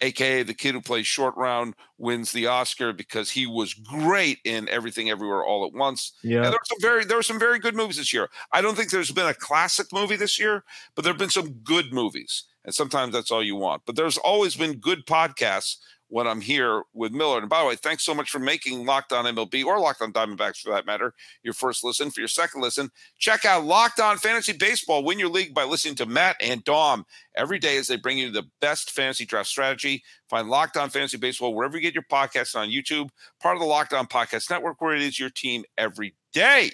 aka 0.00 0.42
the 0.42 0.54
kid 0.54 0.74
who 0.74 0.80
plays 0.80 1.06
Short 1.06 1.36
Round, 1.36 1.74
wins 1.98 2.32
the 2.32 2.46
Oscar 2.46 2.92
because 2.92 3.30
he 3.30 3.46
was 3.46 3.74
great 3.74 4.38
in 4.44 4.68
Everything 4.68 5.10
Everywhere 5.10 5.44
All 5.44 5.66
at 5.66 5.72
Once. 5.72 6.12
Yeah. 6.22 6.36
And 6.36 6.46
there 6.46 6.52
were 6.52 6.58
some 6.64 6.80
very 6.80 7.04
there 7.04 7.16
were 7.16 7.22
some 7.22 7.38
very 7.38 7.58
good 7.58 7.74
movies 7.74 7.96
this 7.96 8.12
year. 8.12 8.28
I 8.52 8.60
don't 8.60 8.76
think 8.76 8.90
there's 8.90 9.12
been 9.12 9.26
a 9.26 9.34
classic 9.34 9.86
movie 9.92 10.16
this 10.16 10.38
year, 10.38 10.64
but 10.94 11.02
there 11.02 11.12
have 11.12 11.18
been 11.18 11.30
some 11.30 11.52
good 11.64 11.92
movies. 11.92 12.44
And 12.64 12.74
sometimes 12.74 13.12
that's 13.12 13.30
all 13.30 13.44
you 13.44 13.54
want. 13.54 13.82
But 13.86 13.94
there's 13.94 14.18
always 14.18 14.56
been 14.56 14.78
good 14.78 15.06
podcasts 15.06 15.76
when 16.08 16.26
I'm 16.26 16.40
here 16.40 16.82
with 16.92 17.12
Miller. 17.12 17.38
And 17.38 17.48
by 17.48 17.60
the 17.60 17.68
way, 17.68 17.76
thanks 17.76 18.04
so 18.04 18.14
much 18.14 18.30
for 18.30 18.38
making 18.38 18.86
Locked 18.86 19.12
On 19.12 19.24
MLB 19.24 19.64
or 19.64 19.78
Locked 19.78 20.02
On 20.02 20.12
Diamondbacks 20.12 20.58
for 20.58 20.70
that 20.70 20.86
matter 20.86 21.12
your 21.42 21.54
first 21.54 21.84
listen. 21.84 22.10
For 22.10 22.20
your 22.20 22.28
second 22.28 22.60
listen, 22.60 22.90
check 23.18 23.44
out 23.44 23.64
Locked 23.64 24.00
On 24.00 24.16
Fantasy 24.18 24.52
Baseball. 24.52 25.04
Win 25.04 25.18
your 25.18 25.28
league 25.28 25.54
by 25.54 25.64
listening 25.64 25.96
to 25.96 26.06
Matt 26.06 26.36
and 26.40 26.62
Dom 26.64 27.04
every 27.36 27.58
day 27.58 27.76
as 27.76 27.86
they 27.86 27.96
bring 27.96 28.18
you 28.18 28.30
the 28.30 28.46
best 28.60 28.90
fantasy 28.90 29.26
draft 29.26 29.48
strategy. 29.48 30.02
Find 30.28 30.48
Locked 30.48 30.76
On 30.76 30.90
Fantasy 30.90 31.16
Baseball 31.16 31.54
wherever 31.54 31.76
you 31.76 31.82
get 31.82 31.94
your 31.94 32.04
podcasts 32.04 32.56
on 32.56 32.68
YouTube, 32.68 33.08
part 33.40 33.56
of 33.56 33.60
the 33.60 33.66
Locked 33.66 33.92
On 33.92 34.06
Podcast 34.06 34.50
Network, 34.50 34.80
where 34.80 34.94
it 34.94 35.02
is 35.02 35.18
your 35.18 35.30
team 35.30 35.64
every 35.76 36.14
day. 36.32 36.70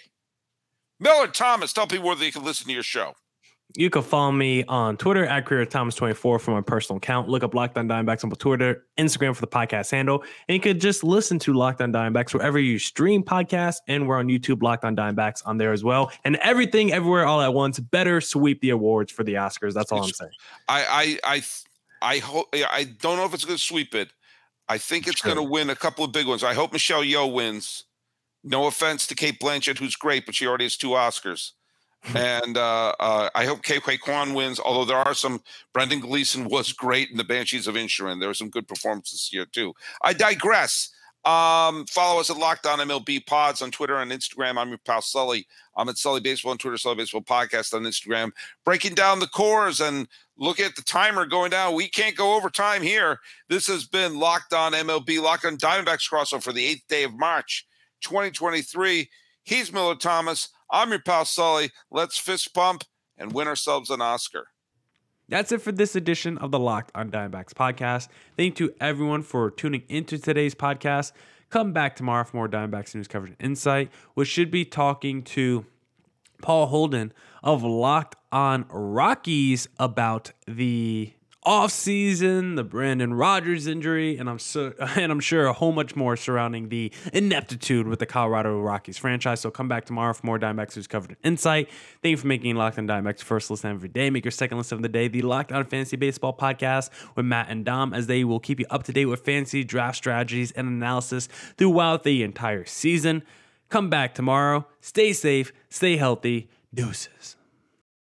Miller 1.01 1.27
Thomas, 1.27 1.73
tell 1.73 1.87
people 1.87 2.07
where 2.07 2.17
they 2.17 2.31
can 2.31 2.45
listen 2.45 2.67
to 2.67 2.73
your 2.73 2.83
show. 2.83 3.15
You 3.77 3.91
can 3.91 4.03
follow 4.03 4.33
me 4.33 4.65
on 4.65 4.97
Twitter 4.97 5.25
at 5.25 5.47
Career 5.47 5.65
Thomas 5.65 5.95
24 5.95 6.39
for 6.39 6.51
my 6.51 6.61
personal 6.61 6.99
account. 6.99 7.29
Look 7.29 7.43
up 7.43 7.55
Locked 7.55 7.79
On 7.79 7.89
Diamondbacks 7.89 8.25
on 8.25 8.31
Twitter, 8.31 8.85
Instagram 8.99 9.35
for 9.35 9.41
the 9.41 9.47
podcast 9.47 9.91
handle. 9.91 10.25
And 10.49 10.55
you 10.55 10.61
could 10.61 10.81
just 10.81 11.03
listen 11.03 11.39
to 11.41 11.53
Locked 11.55 11.81
On 11.81 11.93
Diamondbacks 11.93 12.35
wherever 12.35 12.59
you 12.59 12.79
stream 12.79 13.23
podcasts. 13.23 13.79
And 13.89 14.07
we're 14.07 14.19
on 14.19 14.29
YouTube, 14.29 14.63
Locked 14.63 14.85
On 14.85 14.95
Diamondbacks 14.95 15.43
on 15.47 15.59
there 15.59 15.73
as 15.73 15.83
well. 15.85 16.11
And 16.25 16.37
everything, 16.37 16.93
everywhere, 16.93 17.25
all 17.25 17.41
at 17.41 17.55
once. 17.55 17.79
Better 17.81 18.21
sweep 18.21 18.61
the 18.61 18.71
awards 18.71 19.11
for 19.11 19.25
the 19.25 19.35
Oscars. 19.35 19.73
That's 19.75 19.91
all 19.93 20.03
I'm 20.05 20.11
saying. 20.11 20.33
I 20.69 21.19
I 21.25 21.37
I 21.37 21.43
I 22.15 22.19
hope 22.19 22.49
I 22.53 22.85
don't 23.01 23.17
know 23.17 23.25
if 23.25 23.33
it's 23.35 23.45
going 23.45 23.57
to 23.57 23.63
sweep 23.63 23.95
it. 23.95 24.13
I 24.69 24.79
think 24.79 25.07
it's 25.07 25.21
Sure. 25.21 25.35
going 25.35 25.45
to 25.47 25.51
win 25.51 25.71
a 25.71 25.77
couple 25.77 26.05
of 26.05 26.13
big 26.13 26.27
ones. 26.27 26.43
I 26.45 26.55
hope 26.55 26.73
Michelle 26.73 27.03
Yeoh 27.03 27.33
wins. 27.33 27.85
No 28.45 28.67
offense 28.67 29.07
to 29.07 29.15
Cate 29.15 29.39
Blanchett, 29.41 29.79
who's 29.79 29.95
great, 29.97 30.27
but 30.27 30.35
she 30.35 30.47
already 30.47 30.65
has 30.65 30.77
two 30.77 30.91
Oscars. 30.91 31.53
And 32.15 32.57
uh, 32.57 32.95
uh, 32.99 33.31
I 33.35 33.45
hope 33.45 33.63
Ke 33.63 33.81
Huy 33.81 33.97
Quan 33.97 34.35
wins. 34.35 34.59
Although 34.59 34.85
there 34.85 34.97
are 34.97 35.15
some, 35.15 35.43
Brendan 35.73 36.01
Gleeson 36.01 36.49
was 36.49 36.73
great 36.73 37.11
in 37.11 37.17
the 37.17 37.25
Banshees 37.25 37.69
of 37.69 37.77
Inisherin. 37.77 38.19
There 38.19 38.29
were 38.29 38.35
some 38.35 38.51
good 38.51 38.67
performances 38.67 39.29
here 39.31 39.47
too. 39.47 39.75
I 40.03 40.13
digress. 40.13 40.91
Um, 41.25 41.87
follow 41.87 42.19
us 42.19 42.31
at 42.31 42.37
Locked 42.37 42.67
On 42.67 42.81
MLB 42.81 43.25
Pods 43.27 43.63
on 43.63 43.71
Twitter 43.71 43.97
and 43.97 44.11
Instagram. 44.11 44.59
I'm 44.59 44.71
your 44.71 44.79
pal 44.79 45.01
Sully. 45.01 45.47
I'm 45.77 45.89
at 45.89 45.97
Sully 45.97 46.21
Baseball 46.21 46.51
on 46.51 46.59
Twitter, 46.59 46.77
Sully 46.77 46.97
Baseball 46.97 47.23
Podcast 47.23 47.73
on 47.75 47.83
Instagram. 47.83 48.33
Breaking 48.65 48.95
down 48.95 49.21
the 49.21 49.29
cores 49.29 49.81
and 49.81 50.09
look 50.37 50.59
at 50.59 50.75
the 50.75 50.83
timer 50.83 51.25
going 51.25 51.51
down. 51.51 51.77
We 51.77 51.89
can't 51.89 52.17
go 52.17 52.35
over 52.35 52.51
time 52.51 52.83
here. 52.83 53.21
This 53.49 53.69
has 53.69 53.87
been 53.87 54.19
Locked 54.19 54.53
On 54.53 54.73
MLB, 54.73 55.23
Locked 55.23 55.45
On 55.45 55.57
Diamondbacks 55.57 56.11
crossover 56.11 56.43
for 56.43 56.53
the 56.53 56.67
eighth 56.67 56.89
day 56.89 57.05
of 57.05 57.17
March, 57.17 57.69
2023. 58.01 59.09
He's 59.45 59.73
Miller 59.73 59.95
Thomas. 59.95 60.49
I'm 60.73 60.89
your 60.89 61.01
pal 61.01 61.27
Sully. 61.27 61.71
Let's 61.91 62.19
fist 62.19 62.55
pump 62.55 62.85
and 63.19 63.33
win 63.33 63.47
ourselves 63.47 63.91
an 63.91 64.01
Oscar. 64.01 64.47
That's 65.29 65.53
it 65.53 65.61
for 65.61 65.71
this 65.71 65.95
edition 65.95 66.39
of 66.39 66.51
the 66.51 66.59
Locked 66.59 66.91
on 66.95 67.11
Diamondbacks 67.11 67.53
podcast. 67.53 68.09
Thank 68.39 68.59
you 68.59 68.69
to 68.69 68.75
everyone 68.81 69.23
for 69.23 69.51
tuning 69.51 69.83
into 69.89 70.19
today's 70.19 70.55
podcast. 70.55 71.13
Come 71.51 71.75
back 71.75 71.95
tomorrow 71.95 72.25
for 72.25 72.39
more 72.39 72.49
Diamondbacks 72.49 72.95
news 72.95 73.07
coverage 73.07 73.35
and 73.39 73.51
insight, 73.51 73.91
which 74.15 74.29
should 74.29 74.51
be 74.51 74.65
talking 74.65 75.23
to 75.25 75.67
Paul 76.41 76.67
Holden 76.67 77.13
of 77.43 77.63
Locked 77.63 78.17
on 78.33 78.65
Rockies 78.71 79.69
about 79.79 80.33
the 80.47 81.13
offseason, 81.45 82.55
the 82.57 82.63
Brendan 82.63 83.15
Rodgers 83.15 83.67
injury, 83.67 84.17
and 84.17 84.29
I'm 84.31 84.39
so 84.39 84.75
and 84.97 85.11
I'm 85.11 85.21
sure 85.21 85.47
a 85.47 85.53
whole 85.53 85.73
much 85.73 85.97
more 85.97 86.17
surrounding 86.17 86.69
the 86.69 86.93
ineptitude 87.13 87.87
with 87.87 87.99
the 87.99 88.07
Colorado 88.07 88.61
Rockies 88.61 88.99
franchise. 88.99 89.41
So 89.41 89.51
come 89.51 89.69
back 89.69 89.85
tomorrow 89.85 90.13
for 90.13 90.25
more 90.25 90.39
Diamondbacks 90.39 90.77
news 90.77 90.87
covered 90.87 91.11
in 91.13 91.17
insight. 91.25 91.69
Thank 92.03 92.13
you 92.13 92.17
for 92.17 92.27
making 92.27 92.55
Locked 92.55 92.79
on 92.79 92.87
Diamondbacks 92.87 93.23
first 93.23 93.51
listen 93.51 93.71
every 93.71 93.89
day. 93.89 94.11
Make 94.11 94.25
your 94.25 94.33
second 94.33 94.59
listen 94.59 94.77
of 94.77 94.83
the 94.83 94.89
day, 94.89 95.09
the 95.09 95.23
Locked 95.23 95.53
on 95.53 95.65
Fantasy 95.65 95.97
Baseball 95.97 96.37
podcast 96.37 96.91
with 97.17 97.27
Matt 97.27 97.49
and 97.49 97.65
Dom, 97.65 97.93
as 97.93 98.07
they 98.07 98.25
will 98.25 98.41
keep 98.41 98.61
you 98.61 98.67
up 98.71 98.85
to 98.85 98.93
date 98.93 99.07
with 99.07 99.21
fantasy 99.21 99.65
draft 99.65 99.97
strategies 99.97 100.53
and 100.53 100.69
analysis 100.69 101.29
throughout 101.57 102.05
the 102.05 102.23
entire 102.23 102.65
season. 102.65 103.23
Come 103.69 103.91
back 103.91 104.15
tomorrow. 104.15 104.67
Stay 104.81 105.13
safe, 105.13 105.53
stay 105.69 105.97
healthy. 105.97 106.49
Deuces. 106.75 107.37